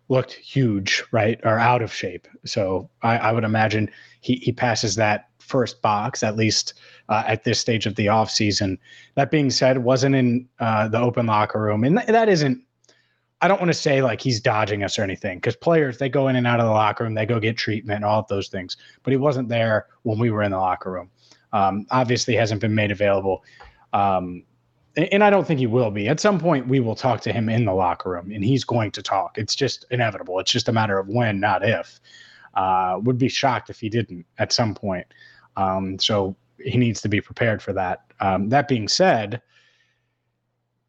looked 0.08 0.34
huge, 0.34 1.04
right, 1.12 1.40
or 1.44 1.58
out 1.58 1.82
of 1.82 1.94
shape. 1.94 2.28
So 2.46 2.90
I, 3.02 3.18
I 3.18 3.32
would 3.32 3.44
imagine 3.44 3.90
he 4.22 4.36
he 4.36 4.52
passes 4.52 4.96
that 4.96 5.30
first 5.40 5.82
box 5.82 6.24
at 6.24 6.36
least 6.36 6.74
uh, 7.10 7.24
at 7.28 7.44
this 7.44 7.60
stage 7.60 7.86
of 7.86 7.96
the 7.96 8.08
offseason. 8.08 8.78
That 9.16 9.32
being 9.32 9.50
said, 9.50 9.80
wasn't 9.80 10.16
in 10.16 10.48
uh, 10.60 10.88
the 10.88 11.00
open 11.00 11.26
locker 11.26 11.62
room, 11.62 11.84
and 11.84 11.98
th- 11.98 12.10
that 12.10 12.30
isn't. 12.30 12.62
I 13.42 13.48
don't 13.48 13.60
want 13.60 13.70
to 13.70 13.78
say 13.78 14.02
like 14.02 14.22
he's 14.22 14.40
dodging 14.40 14.84
us 14.84 14.98
or 14.98 15.04
anything 15.04 15.38
because 15.38 15.56
players 15.56 15.98
they 15.98 16.10
go 16.10 16.30
in 16.30 16.36
and 16.36 16.48
out 16.48 16.60
of 16.60 16.66
the 16.66 16.72
locker 16.72 17.04
room, 17.04 17.14
they 17.14 17.26
go 17.26 17.40
get 17.40 17.58
treatment, 17.58 18.04
all 18.04 18.20
of 18.20 18.28
those 18.28 18.48
things. 18.48 18.78
But 19.04 19.12
he 19.12 19.18
wasn't 19.18 19.50
there 19.50 19.88
when 20.04 20.18
we 20.18 20.32
were 20.32 20.42
in 20.42 20.52
the 20.52 20.58
locker 20.58 20.92
room. 20.92 21.12
Um, 21.54 21.86
obviously, 21.92 22.36
hasn't 22.36 22.62
been 22.62 22.74
made 22.74 22.92
available. 22.92 23.44
Um, 23.94 24.44
and 24.98 25.24
I 25.24 25.30
don't 25.30 25.46
think 25.46 25.60
he 25.60 25.68
will 25.68 25.92
be. 25.92 26.08
At 26.08 26.20
some 26.20 26.40
point, 26.40 26.68
we 26.68 26.80
will 26.80 26.96
talk 26.96 27.20
to 27.22 27.34
him 27.34 27.50
in 27.50 27.66
the 27.66 27.74
locker 27.74 28.12
room, 28.12 28.32
and 28.32 28.44
he's 28.44 28.64
going 28.64 28.92
to 28.92 29.02
talk. 29.02 29.38
It's 29.38 29.56
just 29.56 29.86
inevitable. 29.92 30.40
It's 30.40 30.52
just 30.52 30.70
a 30.70 30.72
matter 30.72 30.98
of 30.98 31.08
when, 31.08 31.40
not 31.40 31.68
if. 31.68 32.00
Uh, 32.54 33.00
would 33.04 33.18
be 33.18 33.28
shocked 33.28 33.70
if 33.70 33.80
he 33.82 33.90
didn't 33.90 34.26
at 34.38 34.54
some 34.54 34.74
point. 34.74 35.06
Um, 35.58 36.00
so 36.00 36.38
he 36.66 36.78
needs 36.78 37.02
to 37.02 37.10
be 37.10 37.22
prepared 37.22 37.62
for 37.62 37.74
that. 37.74 38.06
Um, 38.20 38.50
that 38.50 38.68
being 38.68 38.88
said, 38.88 39.42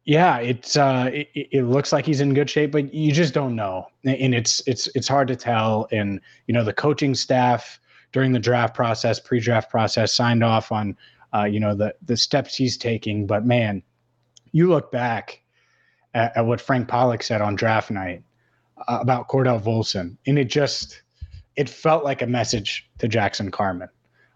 yeah, 0.05 0.37
it's 0.37 0.77
uh, 0.77 1.09
it, 1.13 1.29
it, 1.33 1.63
looks 1.63 1.91
like 1.91 2.05
he's 2.05 2.21
in 2.21 2.33
good 2.33 2.49
shape, 2.49 2.71
but 2.71 2.93
you 2.93 3.11
just 3.11 3.33
don't 3.33 3.55
know, 3.55 3.87
and 4.05 4.33
it's 4.33 4.65
it's 4.65 4.87
it's 4.95 5.07
hard 5.07 5.27
to 5.27 5.35
tell. 5.35 5.87
And 5.91 6.21
you 6.47 6.53
know, 6.53 6.63
the 6.63 6.73
coaching 6.73 7.13
staff 7.13 7.79
during 8.13 8.31
the 8.31 8.39
draft 8.39 8.73
process, 8.73 9.19
pre-draft 9.19 9.69
process, 9.69 10.13
signed 10.13 10.45
off 10.45 10.71
on 10.71 10.95
uh, 11.33 11.43
you 11.43 11.59
know 11.59 11.75
the 11.75 11.93
the 12.05 12.15
steps 12.15 12.55
he's 12.55 12.77
taking. 12.77 13.27
But 13.27 13.45
man, 13.45 13.83
you 14.53 14.69
look 14.69 14.93
back 14.93 15.41
at, 16.13 16.37
at 16.37 16.45
what 16.45 16.61
Frank 16.61 16.87
Pollack 16.87 17.21
said 17.21 17.41
on 17.41 17.55
draft 17.55 17.91
night 17.91 18.23
uh, 18.87 18.99
about 19.01 19.27
Cordell 19.27 19.61
Volson, 19.61 20.15
and 20.25 20.39
it 20.39 20.45
just 20.45 21.01
it 21.57 21.67
felt 21.67 22.05
like 22.05 22.21
a 22.21 22.27
message 22.27 22.89
to 22.99 23.09
Jackson 23.09 23.51
Carman 23.51 23.89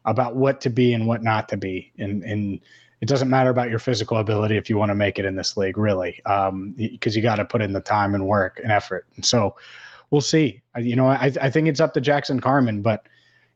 about 0.05 0.35
what 0.35 0.61
to 0.61 0.69
be 0.69 0.93
and 0.93 1.07
what 1.07 1.23
not 1.23 1.49
to 1.49 1.57
be, 1.57 1.91
and 1.97 2.23
and 2.23 2.59
it 3.01 3.07
doesn't 3.07 3.29
matter 3.29 3.49
about 3.49 3.69
your 3.69 3.79
physical 3.79 4.17
ability 4.17 4.57
if 4.57 4.69
you 4.69 4.77
want 4.77 4.89
to 4.89 4.95
make 4.95 5.17
it 5.17 5.25
in 5.25 5.35
this 5.35 5.57
league, 5.57 5.77
really, 5.77 6.21
because 6.23 6.49
um, 6.49 6.75
you 6.77 7.21
got 7.21 7.37
to 7.37 7.45
put 7.45 7.61
in 7.61 7.73
the 7.73 7.81
time 7.81 8.13
and 8.13 8.27
work 8.27 8.59
and 8.61 8.71
effort. 8.71 9.07
And 9.15 9.25
so 9.25 9.55
we'll 10.11 10.21
see. 10.21 10.61
You 10.77 10.95
know, 10.95 11.07
I, 11.07 11.31
I 11.41 11.49
think 11.49 11.67
it's 11.67 11.79
up 11.79 11.95
to 11.95 12.01
Jackson 12.01 12.39
Carman, 12.39 12.83
but 12.83 13.07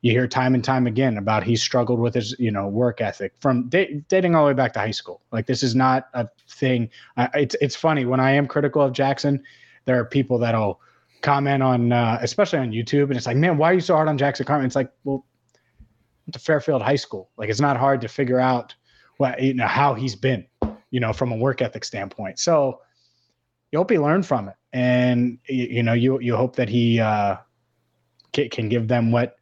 you 0.02 0.12
hear 0.12 0.28
time 0.28 0.56
and 0.56 0.64
time 0.64 0.88
again 0.88 1.18
about 1.18 1.44
he 1.44 1.56
struggled 1.56 2.00
with 2.00 2.14
his 2.14 2.36
you 2.38 2.52
know 2.52 2.68
work 2.68 3.02
ethic 3.02 3.34
from 3.40 3.70
da- 3.70 4.04
dating 4.08 4.36
all 4.36 4.46
the 4.46 4.48
way 4.48 4.54
back 4.54 4.74
to 4.74 4.80
high 4.80 4.92
school. 4.92 5.22
Like 5.32 5.48
this 5.48 5.64
is 5.64 5.76
not 5.76 6.10
a 6.14 6.28
thing. 6.48 6.90
I, 7.18 7.30
it's 7.34 7.56
it's 7.60 7.76
funny. 7.76 8.06
When 8.06 8.20
i 8.20 8.32
am 8.32 8.48
critical 8.48 8.82
of 8.84 8.94
jackson 8.94 9.42
there 9.86 10.00
are 10.00 10.06
people 10.06 10.38
that'll 10.38 10.80
comment 11.22 11.64
on 11.64 11.92
uh, 11.92 12.20
especially 12.22 12.60
on 12.60 12.72
youtube 12.72 13.06
and 13.06 13.16
it's 13.16 13.26
like 13.26 13.38
man 13.38 13.58
why 13.58 13.72
are 13.72 13.74
you 13.74 13.82
so 13.82 13.96
hard 13.96 14.08
on 14.08 14.18
jackson 14.18 14.46
carman? 14.46 14.66
It's 14.66 14.76
like 14.76 14.92
well 15.06 15.26
to 16.32 16.40
fairfield 16.40 16.82
high 16.82 16.96
school 16.96 17.30
like 17.38 17.50
it's 17.50 17.62
not 17.62 17.78
hard 17.78 18.02
to 18.02 18.08
figure 18.08 18.40
out 18.40 18.74
what 19.18 19.42
you 19.42 19.54
know 19.54 19.68
how 19.68 19.94
he's 19.94 20.16
been 20.16 20.46
you 20.90 21.00
know 21.00 21.14
from 21.14 21.32
a 21.32 21.36
work 21.36 21.62
ethic 21.62 21.84
standpoint 21.84 22.40
so 22.40 22.82
you 23.72 23.80
hope 23.80 23.90
he 23.90 24.00
learned 24.00 24.26
from 24.26 24.48
it 24.48 24.56
and 24.76 25.38
you, 25.48 25.66
you 25.66 25.84
know 25.84 25.94
you 25.94 26.20
you 26.20 26.36
hope 26.36 26.56
that 26.56 26.68
he 26.68 27.00
uh, 27.00 27.38
can, 28.34 28.70
give 28.70 28.88
them 28.88 29.12
what 29.12 29.38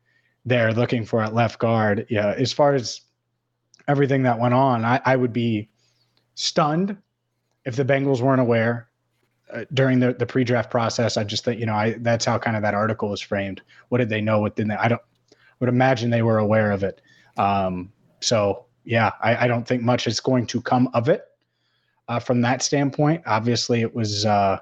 they're 0.45 0.71
looking 0.71 1.05
for 1.05 1.21
at 1.21 1.33
left 1.33 1.59
guard. 1.59 2.05
Yeah, 2.09 2.33
as 2.37 2.53
far 2.53 2.75
as 2.75 3.01
everything 3.87 4.23
that 4.23 4.39
went 4.39 4.53
on, 4.53 4.85
I, 4.85 5.01
I 5.03 5.15
would 5.15 5.33
be 5.33 5.69
stunned 6.35 6.95
if 7.65 7.75
the 7.75 7.83
Bengals 7.83 8.21
weren't 8.21 8.41
aware 8.41 8.89
uh, 9.51 9.65
during 9.73 9.99
the, 9.99 10.13
the 10.13 10.25
pre-draft 10.25 10.69
process. 10.69 11.17
I 11.17 11.23
just 11.23 11.43
think 11.43 11.59
you 11.59 11.65
know 11.65 11.73
I 11.75 11.95
that's 11.99 12.25
how 12.25 12.37
kind 12.37 12.55
of 12.55 12.61
that 12.61 12.75
article 12.75 13.09
was 13.09 13.21
framed. 13.21 13.61
What 13.89 13.97
did 13.97 14.09
they 14.09 14.21
know? 14.21 14.39
What 14.39 14.55
didn't 14.55 14.69
they? 14.69 14.75
I 14.75 14.87
don't 14.87 15.01
would 15.63 15.69
imagine 15.69 16.09
they 16.09 16.23
were 16.23 16.39
aware 16.39 16.71
of 16.71 16.83
it. 16.83 16.99
Um, 17.37 17.89
so 18.19 18.65
yeah, 18.83 19.11
I, 19.21 19.45
I, 19.45 19.47
don't 19.47 19.65
think 19.65 19.81
much 19.81 20.07
is 20.07 20.19
going 20.19 20.45
to 20.47 20.61
come 20.61 20.89
of 20.93 21.07
it 21.07 21.23
uh, 22.09 22.19
from 22.19 22.41
that 22.41 22.61
standpoint. 22.61 23.23
Obviously, 23.25 23.79
it 23.81 23.95
was. 23.95 24.25
Uh, 24.25 24.59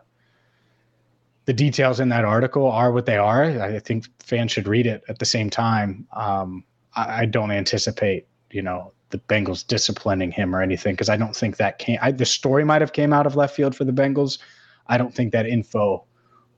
the 1.46 1.54
details 1.54 2.00
in 2.00 2.10
that 2.10 2.24
article 2.24 2.68
are 2.68 2.92
what 2.92 3.08
they 3.08 3.18
are. 3.18 3.44
I 3.44 3.80
think 3.80 4.06
fans 4.20 4.52
should 4.52 4.68
read 4.68 4.86
it 4.86 5.04
at 5.10 5.18
the 5.18 5.26
same 5.26 5.50
time. 5.50 6.08
Um, 6.14 6.64
I, 6.96 7.22
I, 7.22 7.26
don't 7.26 7.50
anticipate, 7.50 8.28
you 8.52 8.62
know, 8.62 8.94
the 9.10 9.18
Bengals 9.18 9.66
disciplining 9.66 10.32
him 10.32 10.56
or 10.56 10.62
anything 10.62 10.94
because 10.94 11.10
I 11.10 11.18
don't 11.18 11.36
think 11.36 11.58
that 11.58 11.80
came. 11.80 11.98
I, 12.00 12.12
the 12.12 12.28
story 12.28 12.64
might 12.64 12.82
have 12.82 12.94
came 12.94 13.12
out 13.12 13.26
of 13.26 13.36
left 13.36 13.56
field 13.56 13.76
for 13.76 13.86
the 13.86 13.92
Bengals. 13.92 14.38
I 14.86 15.00
don't 15.00 15.14
think 15.14 15.34
that 15.34 15.48
info 15.48 16.06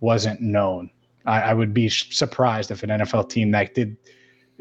wasn't 0.02 0.42
known. 0.42 0.90
I, 1.26 1.42
I 1.42 1.54
would 1.54 1.74
be 1.74 1.88
surprised 1.88 2.70
if 2.70 2.84
an 2.84 2.90
NFL 2.90 3.30
team 3.30 3.52
that 3.52 3.74
did. 3.74 3.96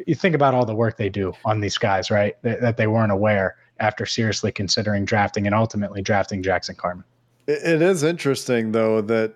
You 0.07 0.15
think 0.15 0.35
about 0.35 0.55
all 0.55 0.65
the 0.65 0.75
work 0.75 0.97
they 0.97 1.09
do 1.09 1.33
on 1.45 1.61
these 1.61 1.79
guys, 1.79 2.11
right? 2.11 2.35
That, 2.43 2.61
that 2.61 2.77
they 2.77 2.87
weren't 2.87 3.13
aware 3.13 3.57
after 3.79 4.07
seriously 4.07 4.53
considering 4.53 5.05
drafting 5.05 5.47
and 5.47 5.55
ultimately 5.55 6.03
drafting 6.03 6.43
Jackson 6.43 6.75
Carman. 6.75 7.05
It 7.47 7.83
is 7.83 8.03
interesting, 8.03 8.73
though, 8.73 9.01
that 9.03 9.35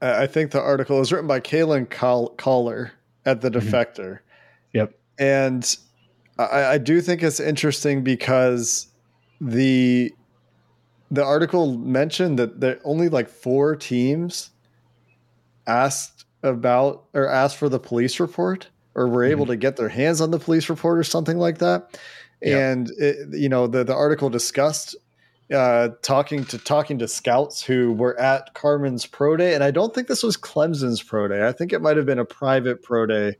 I 0.00 0.26
think 0.26 0.50
the 0.50 0.60
article 0.60 0.98
was 0.98 1.12
written 1.12 1.28
by 1.28 1.40
Kalyn 1.40 1.86
Kahler 1.86 2.90
at 3.24 3.40
the 3.40 3.50
mm-hmm. 3.50 3.68
Defector. 3.68 3.98
Mm-hmm. 3.98 4.78
Yep. 4.78 4.94
And 5.18 5.76
I, 6.38 6.64
I, 6.64 6.78
do 6.78 7.00
think 7.00 7.22
it's 7.22 7.38
interesting 7.38 8.02
because 8.02 8.88
the 9.40 10.12
the 11.10 11.22
article 11.22 11.76
mentioned 11.76 12.38
that 12.38 12.60
there 12.60 12.80
only 12.84 13.10
like 13.10 13.28
four 13.28 13.76
teams 13.76 14.50
asked 15.66 16.24
about 16.42 17.04
or 17.12 17.28
asked 17.28 17.58
for 17.58 17.68
the 17.68 17.78
police 17.78 18.18
report 18.18 18.68
or 18.94 19.08
were 19.08 19.24
able 19.24 19.44
mm-hmm. 19.44 19.52
to 19.52 19.56
get 19.56 19.76
their 19.76 19.88
hands 19.88 20.20
on 20.20 20.30
the 20.30 20.38
police 20.38 20.68
report 20.68 20.98
or 20.98 21.04
something 21.04 21.38
like 21.38 21.58
that. 21.58 21.98
And 22.44 22.90
it, 22.98 23.38
you 23.38 23.48
know 23.48 23.68
the 23.68 23.84
the 23.84 23.94
article 23.94 24.28
discussed 24.28 24.96
uh, 25.52 25.90
talking 26.02 26.44
to 26.46 26.58
talking 26.58 26.98
to 26.98 27.08
scouts 27.08 27.62
who 27.62 27.92
were 27.92 28.18
at 28.18 28.54
Carman's 28.54 29.06
pro 29.06 29.36
day, 29.36 29.54
and 29.54 29.62
I 29.62 29.70
don't 29.70 29.94
think 29.94 30.08
this 30.08 30.22
was 30.22 30.36
Clemson's 30.36 31.02
pro 31.02 31.28
day. 31.28 31.46
I 31.46 31.52
think 31.52 31.72
it 31.72 31.82
might 31.82 31.96
have 31.96 32.06
been 32.06 32.18
a 32.18 32.24
private 32.24 32.82
pro 32.82 33.06
day 33.06 33.36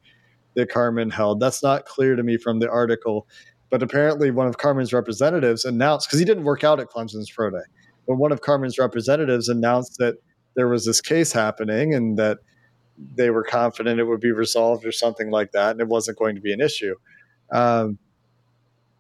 that 0.55 0.69
Carman 0.69 1.11
held. 1.11 1.41
That's 1.41 1.63
not 1.63 1.87
clear 1.87 2.15
to 2.15 2.23
me 2.23 2.37
from 2.37 2.59
the 2.61 2.71
article, 2.71 3.27
but 3.71 3.83
apparently 3.83 4.31
one 4.31 4.47
of 4.47 4.59
Carman's 4.59 4.93
representatives 4.93 5.65
announced 5.65 6.09
because 6.09 6.19
he 6.19 6.25
didn't 6.25 6.45
work 6.45 6.63
out 6.63 6.81
at 6.81 6.89
Clemson's 6.89 7.31
pro 7.31 7.51
day, 7.51 7.65
but 8.07 8.17
one 8.17 8.33
of 8.33 8.43
Carman's 8.43 8.79
representatives 8.79 9.49
announced 9.49 9.97
that 9.99 10.17
there 10.55 10.69
was 10.69 10.85
this 10.85 11.01
case 11.01 11.33
happening 11.33 11.95
and 11.95 12.19
that 12.19 12.39
they 12.99 13.31
were 13.31 13.43
confident 13.43 14.01
it 14.01 14.05
would 14.05 14.21
be 14.21 14.33
resolved 14.33 14.85
or 14.85 14.93
something 14.93 15.31
like 15.31 15.53
that, 15.53 15.73
and 15.73 15.81
it 15.81 15.89
wasn't 15.89 16.19
going 16.19 16.35
to 16.35 16.41
be 16.41 16.53
an 16.53 16.61
issue. 16.61 16.95
Um, 17.51 17.99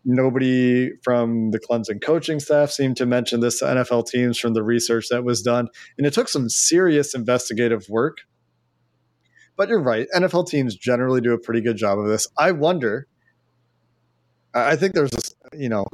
nobody 0.04 0.90
from 1.02 1.50
the 1.50 1.60
Clemson 1.60 2.02
coaching 2.02 2.40
staff 2.40 2.70
seemed 2.70 2.96
to 2.96 3.06
mention 3.06 3.40
this 3.40 3.60
to 3.60 3.66
NFL 3.66 4.06
teams 4.06 4.38
from 4.38 4.54
the 4.54 4.62
research 4.62 5.08
that 5.10 5.24
was 5.24 5.42
done. 5.42 5.68
And 5.96 6.06
it 6.06 6.12
took 6.12 6.28
some 6.28 6.48
serious 6.48 7.14
investigative 7.14 7.88
work. 7.88 8.18
But 9.56 9.68
you're 9.68 9.82
right. 9.82 10.08
NFL 10.14 10.48
teams 10.48 10.74
generally 10.74 11.20
do 11.20 11.32
a 11.32 11.38
pretty 11.38 11.60
good 11.60 11.76
job 11.76 11.98
of 11.98 12.06
this. 12.06 12.26
I 12.38 12.52
wonder, 12.52 13.06
I 14.54 14.76
think 14.76 14.94
there's 14.94 15.10
this, 15.10 15.34
you 15.52 15.68
know, 15.68 15.84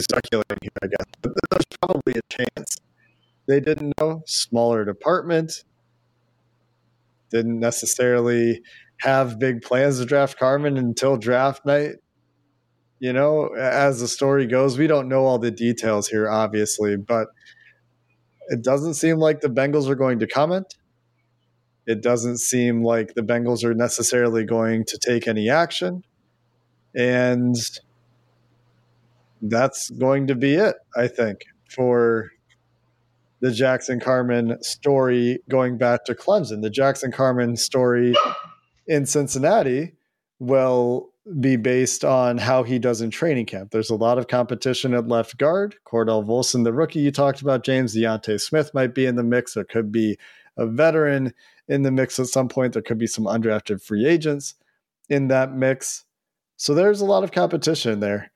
speculating 0.00 0.58
here, 0.62 0.70
I 0.82 0.86
guess, 0.86 1.06
but 1.22 1.32
there's 1.50 1.64
probably 1.80 2.14
a 2.14 2.20
chance 2.30 2.78
they 3.46 3.60
didn't 3.60 3.94
know. 4.00 4.22
Smaller 4.26 4.84
department, 4.84 5.64
didn't 7.34 7.60
necessarily 7.60 8.62
have 9.00 9.38
big 9.38 9.60
plans 9.60 9.98
to 9.98 10.06
draft 10.06 10.38
Carman 10.38 10.78
until 10.78 11.16
draft 11.18 11.66
night 11.66 11.96
you 13.04 13.12
know, 13.12 13.48
as 13.48 14.00
the 14.00 14.08
story 14.08 14.46
goes, 14.46 14.78
we 14.78 14.86
don't 14.86 15.08
know 15.08 15.26
all 15.26 15.38
the 15.38 15.50
details 15.50 16.08
here, 16.08 16.26
obviously, 16.30 16.96
but 16.96 17.28
it 18.48 18.62
doesn't 18.62 18.94
seem 18.94 19.18
like 19.18 19.42
the 19.42 19.48
Bengals 19.48 19.90
are 19.90 19.94
going 19.94 20.20
to 20.20 20.26
comment. 20.26 20.74
It 21.86 22.02
doesn't 22.02 22.38
seem 22.38 22.82
like 22.82 23.12
the 23.12 23.20
Bengals 23.20 23.62
are 23.62 23.74
necessarily 23.74 24.44
going 24.44 24.86
to 24.86 24.98
take 24.98 25.28
any 25.28 25.50
action. 25.50 26.02
And 26.96 27.56
that's 29.42 29.90
going 29.90 30.28
to 30.28 30.34
be 30.34 30.54
it, 30.54 30.76
I 30.96 31.08
think, 31.08 31.40
for 31.68 32.30
the 33.44 33.52
Jackson 33.52 34.00
Carman 34.00 34.56
story 34.62 35.38
going 35.50 35.76
back 35.76 36.06
to 36.06 36.14
Clemson. 36.14 36.62
The 36.62 36.70
Jackson 36.70 37.12
Carman 37.12 37.56
story 37.58 38.14
in 38.86 39.04
Cincinnati, 39.04 39.92
will 40.38 41.10
be 41.40 41.56
based 41.56 42.06
on 42.06 42.38
how 42.38 42.62
he 42.62 42.78
does 42.78 43.02
in 43.02 43.10
training 43.10 43.44
camp. 43.44 43.70
There's 43.70 43.90
a 43.90 43.96
lot 43.96 44.16
of 44.16 44.28
competition 44.28 44.94
at 44.94 45.08
left 45.08 45.36
guard. 45.36 45.76
Cordell 45.86 46.26
Volson, 46.26 46.64
the 46.64 46.72
rookie 46.72 47.00
you 47.00 47.10
talked 47.10 47.42
about, 47.42 47.64
James 47.64 47.94
D'Ante 47.94 48.38
Smith 48.38 48.72
might 48.72 48.94
be 48.94 49.04
in 49.04 49.16
the 49.16 49.22
mix. 49.22 49.52
There 49.52 49.64
could 49.64 49.92
be 49.92 50.18
a 50.56 50.66
veteran 50.66 51.34
in 51.68 51.82
the 51.82 51.90
mix 51.90 52.18
at 52.18 52.28
some 52.28 52.48
point. 52.48 52.72
There 52.72 52.82
could 52.82 52.98
be 52.98 53.06
some 53.06 53.24
undrafted 53.24 53.82
free 53.82 54.06
agents 54.06 54.54
in 55.10 55.28
that 55.28 55.54
mix. 55.54 56.04
So 56.56 56.72
there's 56.72 57.02
a 57.02 57.06
lot 57.06 57.24
of 57.24 57.32
competition 57.32 58.00
there. 58.00 58.30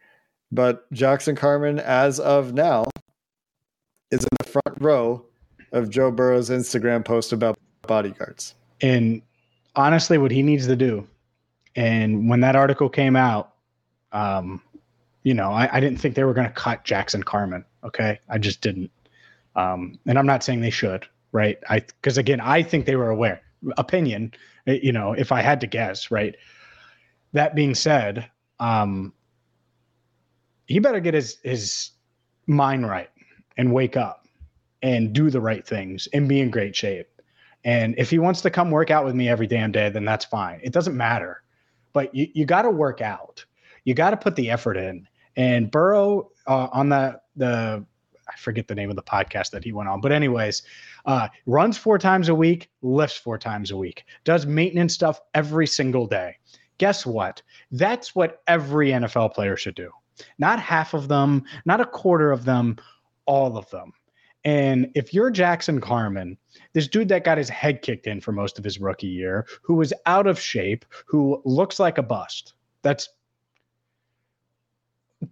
But 0.52 0.90
Jackson 0.92 1.34
Carman, 1.34 1.78
as 1.78 2.20
of 2.20 2.52
now, 2.52 2.86
is 4.10 4.22
in 4.22 4.28
the 4.38 4.44
front 4.44 4.80
row 4.80 5.24
of 5.72 5.90
Joe 5.90 6.10
Burrow's 6.10 6.50
Instagram 6.50 7.04
post 7.04 7.32
about 7.32 7.58
bodyguards. 7.82 8.54
And 8.80 9.22
honestly, 9.76 10.18
what 10.18 10.30
he 10.30 10.42
needs 10.42 10.66
to 10.66 10.76
do, 10.76 11.06
and 11.76 12.28
when 12.28 12.40
that 12.40 12.56
article 12.56 12.88
came 12.88 13.16
out, 13.16 13.54
um, 14.12 14.62
you 15.22 15.34
know, 15.34 15.50
I, 15.50 15.68
I 15.76 15.80
didn't 15.80 16.00
think 16.00 16.14
they 16.14 16.24
were 16.24 16.34
going 16.34 16.46
to 16.46 16.52
cut 16.52 16.84
Jackson 16.84 17.22
Carman. 17.22 17.64
Okay, 17.84 18.18
I 18.28 18.38
just 18.38 18.60
didn't. 18.60 18.90
Um, 19.56 19.98
and 20.06 20.18
I'm 20.18 20.26
not 20.26 20.42
saying 20.42 20.60
they 20.60 20.70
should, 20.70 21.06
right? 21.32 21.58
I 21.68 21.80
because 21.80 22.16
again, 22.16 22.40
I 22.40 22.62
think 22.62 22.86
they 22.86 22.96
were 22.96 23.10
aware. 23.10 23.42
Opinion, 23.76 24.32
eh, 24.66 24.78
you 24.82 24.92
know, 24.92 25.12
if 25.12 25.32
I 25.32 25.42
had 25.42 25.60
to 25.60 25.66
guess, 25.66 26.10
right. 26.10 26.34
That 27.34 27.54
being 27.54 27.74
said, 27.74 28.30
um, 28.58 29.12
he 30.66 30.78
better 30.78 31.00
get 31.00 31.14
his 31.14 31.38
his 31.42 31.90
mind 32.46 32.88
right 32.88 33.10
and 33.58 33.72
wake 33.72 33.96
up 33.96 34.26
and 34.82 35.12
do 35.12 35.28
the 35.28 35.40
right 35.40 35.66
things 35.66 36.08
and 36.12 36.28
be 36.28 36.40
in 36.40 36.50
great 36.50 36.74
shape. 36.74 37.08
And 37.64 37.94
if 37.98 38.08
he 38.08 38.18
wants 38.18 38.40
to 38.42 38.50
come 38.50 38.70
work 38.70 38.90
out 38.90 39.04
with 39.04 39.14
me 39.14 39.28
every 39.28 39.46
damn 39.46 39.72
day, 39.72 39.90
then 39.90 40.04
that's 40.04 40.24
fine. 40.24 40.60
It 40.62 40.72
doesn't 40.72 40.96
matter. 40.96 41.42
But 41.92 42.14
you, 42.14 42.28
you 42.32 42.46
got 42.46 42.62
to 42.62 42.70
work 42.70 43.00
out. 43.00 43.44
You 43.84 43.94
got 43.94 44.10
to 44.10 44.16
put 44.16 44.36
the 44.36 44.50
effort 44.50 44.76
in. 44.76 45.06
And 45.36 45.70
Burrow 45.70 46.30
uh, 46.46 46.68
on 46.72 46.88
the 46.88 47.20
the 47.36 47.84
I 48.28 48.36
forget 48.36 48.68
the 48.68 48.74
name 48.74 48.90
of 48.90 48.96
the 48.96 49.02
podcast 49.02 49.50
that 49.50 49.64
he 49.64 49.72
went 49.72 49.88
on, 49.88 50.00
but 50.00 50.12
anyways, 50.12 50.62
uh, 51.06 51.28
runs 51.46 51.78
four 51.78 51.98
times 51.98 52.28
a 52.28 52.34
week, 52.34 52.68
lifts 52.82 53.16
four 53.16 53.38
times 53.38 53.70
a 53.70 53.76
week, 53.76 54.04
does 54.24 54.44
maintenance 54.44 54.92
stuff 54.92 55.20
every 55.34 55.66
single 55.66 56.06
day. 56.06 56.36
Guess 56.76 57.06
what? 57.06 57.40
That's 57.70 58.14
what 58.14 58.42
every 58.46 58.90
NFL 58.90 59.32
player 59.32 59.56
should 59.56 59.74
do. 59.74 59.90
Not 60.38 60.60
half 60.60 60.92
of 60.92 61.08
them, 61.08 61.44
not 61.64 61.80
a 61.80 61.86
quarter 61.86 62.32
of 62.32 62.44
them, 62.44 62.76
all 63.28 63.56
of 63.56 63.68
them. 63.70 63.92
And 64.44 64.90
if 64.94 65.12
you're 65.12 65.30
Jackson 65.30 65.80
Carman, 65.80 66.38
this 66.72 66.88
dude 66.88 67.08
that 67.08 67.24
got 67.24 67.38
his 67.38 67.50
head 67.50 67.82
kicked 67.82 68.06
in 68.06 68.20
for 68.20 68.32
most 68.32 68.58
of 68.58 68.64
his 68.64 68.80
rookie 68.80 69.06
year, 69.06 69.46
who 69.62 69.74
was 69.74 69.92
out 70.06 70.26
of 70.26 70.40
shape, 70.40 70.86
who 71.06 71.42
looks 71.44 71.78
like 71.78 71.98
a 71.98 72.02
bust, 72.02 72.54
that's 72.82 73.10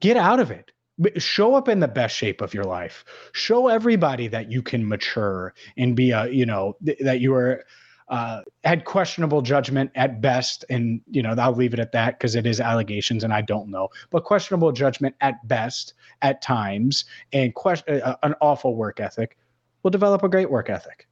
get 0.01 0.17
out 0.17 0.39
of 0.39 0.51
it. 0.51 0.71
Show 1.17 1.55
up 1.55 1.69
in 1.69 1.81
the 1.81 1.89
best 1.89 2.17
shape 2.17 2.41
of 2.41 2.53
your 2.53 2.65
life. 2.65 3.05
Show 3.33 3.69
everybody 3.69 4.29
that 4.29 4.51
you 4.51 4.63
can 4.63 4.87
mature 4.87 5.55
and 5.77 5.97
be 5.97 6.11
a, 6.11 6.27
you 6.27 6.47
know, 6.47 6.77
th- 6.85 6.99
that 7.01 7.21
you 7.21 7.35
are 7.35 7.65
uh, 8.09 8.43
had 8.65 8.85
questionable 8.85 9.43
judgment 9.43 9.91
at 9.97 10.21
best, 10.21 10.65
and 10.71 11.01
you 11.11 11.23
know 11.23 11.35
I'll 11.37 11.55
leave 11.55 11.75
it 11.75 11.81
at 11.81 11.93
that 11.93 12.19
because 12.19 12.35
it 12.37 12.47
is 12.47 12.61
allegations 12.61 13.25
and 13.25 13.33
I 13.33 13.41
don't 13.41 13.69
know, 13.69 13.89
but 14.11 14.25
questionable 14.25 14.71
judgment 14.73 15.17
at 15.21 15.47
best 15.49 15.95
at 16.23 16.41
times, 16.41 17.05
and 17.33 17.55
question 17.55 18.01
uh, 18.03 18.17
an 18.23 18.35
awful 18.41 18.77
work 18.77 19.01
ethic. 19.01 19.37
Will 19.83 19.91
develop 19.91 20.23
a 20.23 20.29
great 20.29 20.51
work 20.51 20.69
ethic. 20.69 21.07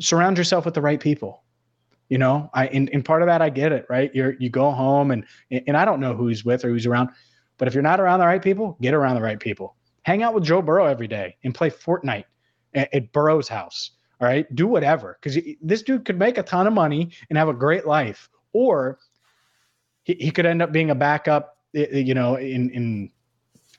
Surround 0.00 0.38
yourself 0.38 0.64
with 0.64 0.74
the 0.74 0.80
right 0.80 1.00
people. 1.00 1.42
You 2.08 2.18
know, 2.18 2.50
I 2.52 2.66
in, 2.68 2.88
in 2.88 3.02
part 3.02 3.22
of 3.22 3.26
that 3.26 3.40
I 3.40 3.48
get 3.48 3.72
it, 3.72 3.86
right? 3.88 4.10
You're 4.14 4.34
you 4.38 4.50
go 4.50 4.70
home 4.72 5.12
and 5.12 5.24
and 5.50 5.76
I 5.76 5.84
don't 5.84 6.00
know 6.00 6.14
who 6.14 6.28
he's 6.28 6.44
with 6.44 6.64
or 6.64 6.68
who's 6.68 6.86
around, 6.86 7.10
but 7.58 7.68
if 7.68 7.74
you're 7.74 7.82
not 7.82 8.00
around 8.00 8.18
the 8.18 8.26
right 8.26 8.42
people, 8.42 8.76
get 8.80 8.94
around 8.94 9.14
the 9.14 9.22
right 9.22 9.38
people. 9.38 9.76
Hang 10.02 10.22
out 10.22 10.34
with 10.34 10.44
Joe 10.44 10.62
Burrow 10.62 10.86
every 10.86 11.08
day 11.08 11.36
and 11.44 11.54
play 11.54 11.70
Fortnite 11.70 12.24
at, 12.74 12.92
at 12.92 13.12
Burrow's 13.12 13.48
house 13.48 13.92
right, 14.24 14.52
do 14.54 14.66
whatever 14.66 15.18
because 15.20 15.38
this 15.60 15.82
dude 15.82 16.04
could 16.04 16.18
make 16.18 16.38
a 16.38 16.42
ton 16.42 16.66
of 16.66 16.72
money 16.72 17.10
and 17.28 17.38
have 17.38 17.48
a 17.48 17.54
great 17.54 17.86
life, 17.86 18.28
or 18.52 18.98
he, 20.02 20.14
he 20.14 20.30
could 20.30 20.46
end 20.46 20.62
up 20.62 20.72
being 20.72 20.90
a 20.90 20.94
backup, 20.94 21.58
you 21.72 22.14
know, 22.14 22.36
in 22.36 22.70
in 22.70 23.10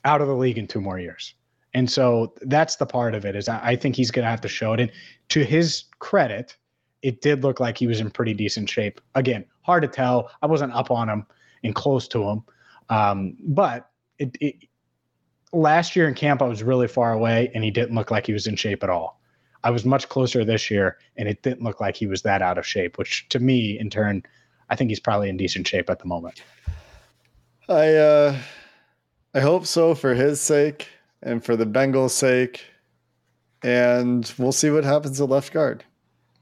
out 0.04 0.20
of 0.20 0.28
the 0.28 0.34
league 0.34 0.58
in 0.58 0.66
two 0.66 0.80
more 0.80 0.98
years. 0.98 1.34
And 1.74 1.90
so 1.90 2.32
that's 2.42 2.76
the 2.76 2.86
part 2.86 3.14
of 3.14 3.26
it 3.26 3.36
is 3.36 3.48
I 3.48 3.76
think 3.76 3.96
he's 3.96 4.10
going 4.10 4.24
to 4.24 4.30
have 4.30 4.40
to 4.40 4.48
show 4.48 4.72
it. 4.72 4.80
And 4.80 4.90
to 5.28 5.44
his 5.44 5.84
credit, 5.98 6.56
it 7.02 7.20
did 7.20 7.42
look 7.42 7.60
like 7.60 7.76
he 7.76 7.86
was 7.86 8.00
in 8.00 8.10
pretty 8.10 8.32
decent 8.32 8.70
shape. 8.70 9.00
Again, 9.14 9.44
hard 9.60 9.82
to 9.82 9.88
tell. 9.88 10.30
I 10.40 10.46
wasn't 10.46 10.72
up 10.72 10.90
on 10.90 11.08
him 11.08 11.26
and 11.64 11.74
close 11.74 12.08
to 12.08 12.22
him, 12.22 12.44
um, 12.88 13.36
but 13.40 13.90
it, 14.18 14.36
it, 14.40 14.54
last 15.52 15.96
year 15.96 16.08
in 16.08 16.14
camp 16.14 16.40
I 16.40 16.46
was 16.46 16.62
really 16.62 16.88
far 16.88 17.12
away, 17.12 17.50
and 17.54 17.62
he 17.62 17.70
didn't 17.70 17.94
look 17.94 18.10
like 18.10 18.26
he 18.26 18.32
was 18.32 18.46
in 18.46 18.56
shape 18.56 18.82
at 18.82 18.88
all. 18.90 19.20
I 19.66 19.70
was 19.70 19.84
much 19.84 20.08
closer 20.08 20.44
this 20.44 20.70
year, 20.70 20.96
and 21.16 21.28
it 21.28 21.42
didn't 21.42 21.64
look 21.64 21.80
like 21.80 21.96
he 21.96 22.06
was 22.06 22.22
that 22.22 22.40
out 22.40 22.56
of 22.56 22.64
shape. 22.64 22.98
Which 22.98 23.28
to 23.30 23.40
me, 23.40 23.76
in 23.76 23.90
turn, 23.90 24.22
I 24.70 24.76
think 24.76 24.90
he's 24.90 25.00
probably 25.00 25.28
in 25.28 25.36
decent 25.36 25.66
shape 25.66 25.90
at 25.90 25.98
the 25.98 26.06
moment. 26.06 26.40
I 27.68 27.94
uh, 27.96 28.38
I 29.34 29.40
hope 29.40 29.66
so 29.66 29.96
for 29.96 30.14
his 30.14 30.40
sake 30.40 30.86
and 31.20 31.44
for 31.44 31.56
the 31.56 31.66
Bengals' 31.66 32.10
sake, 32.10 32.64
and 33.60 34.32
we'll 34.38 34.52
see 34.52 34.70
what 34.70 34.84
happens 34.84 35.20
at 35.20 35.28
left 35.28 35.52
guard. 35.52 35.82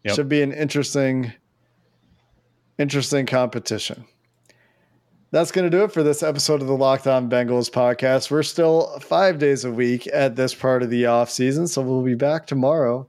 Yep. 0.02 0.16
Should 0.16 0.28
be 0.28 0.42
an 0.42 0.52
interesting, 0.52 1.32
interesting 2.76 3.24
competition. 3.24 4.04
That's 5.30 5.50
going 5.50 5.68
to 5.68 5.74
do 5.74 5.82
it 5.82 5.92
for 5.92 6.02
this 6.02 6.22
episode 6.22 6.60
of 6.60 6.68
the 6.68 6.76
Locked 6.76 7.06
On 7.06 7.30
Bengals 7.30 7.70
podcast. 7.70 8.30
We're 8.30 8.42
still 8.42 8.98
five 9.00 9.38
days 9.38 9.64
a 9.64 9.72
week 9.72 10.06
at 10.12 10.37
this 10.37 10.54
part 10.54 10.82
of 10.82 10.90
the 10.90 11.06
off 11.06 11.30
season, 11.30 11.66
so 11.66 11.80
we'll 11.80 12.02
be 12.02 12.14
back 12.14 12.46
tomorrow 12.46 13.08